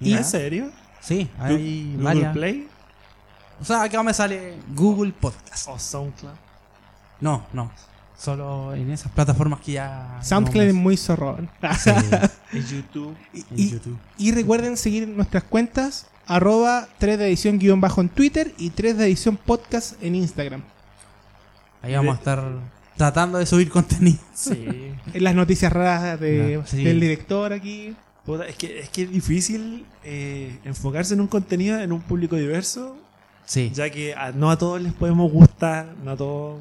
[0.00, 0.70] Y- ¿En serio?
[1.00, 2.32] Sí, hay Google varias.
[2.34, 2.68] Play
[3.60, 5.68] O sea, acá me sale Google Podcast.
[5.68, 6.34] o SoundCloud.
[7.20, 7.70] No, no.
[8.18, 10.18] Solo en esas plataformas que ya.
[10.22, 11.50] SoundCloud es muy zorrón.
[11.78, 11.90] Sí,
[12.52, 13.14] En YouTube.
[13.54, 13.98] Y, YouTube.
[14.16, 18.96] y recuerden seguir nuestras cuentas arroba 3 de edición guion bajo en Twitter y 3
[18.96, 20.62] de edición podcast en Instagram.
[21.82, 22.42] Ahí vamos a estar
[22.96, 24.18] tratando de subir contenido.
[24.34, 24.92] Sí.
[25.14, 26.82] En las noticias raras de, Ya, sí.
[26.82, 27.94] del director aquí.
[28.48, 32.96] Es, que, es que es difícil eh, enfocarse en un contenido en un público diverso,
[33.44, 33.70] Sí.
[33.72, 36.60] ya que a- no a todos les podemos gustar, no a todos.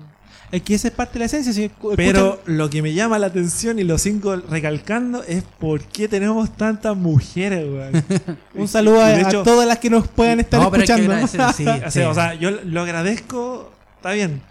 [0.52, 1.52] Es que esa es parte de la esencia.
[1.52, 6.08] Si Pero lo que me llama la atención y lo sigo recalcando es por qué
[6.08, 8.04] tenemos tantas mujeres, weón.
[8.54, 11.12] un saludo a, De hecho- a todas las que nos puedan estar No, pero escuchando.
[11.14, 11.92] agradecer, sí, O sí.
[12.00, 14.42] sea, o sea, yo lo agradezco, está bien,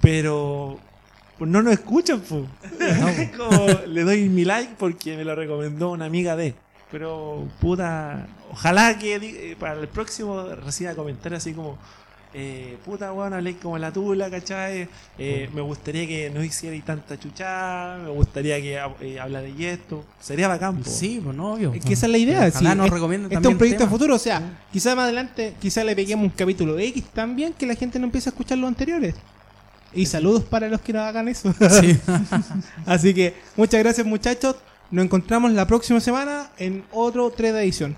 [0.00, 0.78] pero
[1.40, 2.22] no nos escuchan.
[2.80, 6.54] Es como, le doy mi like porque me lo recomendó una amiga de.
[6.90, 11.78] Pero, puta, ojalá que eh, para el próximo reciba comentarios así como,
[12.34, 14.88] eh, puta, weón, hablé como la tula, ¿cachai?
[15.18, 20.04] Eh, me gustaría que no hicierais tanta chuchada, me gustaría que eh, hablarais esto.
[20.20, 20.88] Sería bacán, po.
[20.90, 21.72] Sí, pues no, obvio.
[21.74, 22.50] Es que esa es la idea.
[22.50, 22.92] Sí, nos es-
[23.24, 23.90] Este es un proyecto de temas.
[23.90, 24.14] futuro.
[24.14, 27.98] O sea, quizá más adelante, quizá le peguemos un capítulo X también que la gente
[27.98, 29.14] no empiece a escuchar los anteriores.
[29.94, 31.52] Y saludos para los que no hagan eso.
[31.80, 31.98] Sí.
[32.86, 34.56] Así que muchas gracias muchachos.
[34.90, 37.90] Nos encontramos la próxima semana en otro 3 de edición.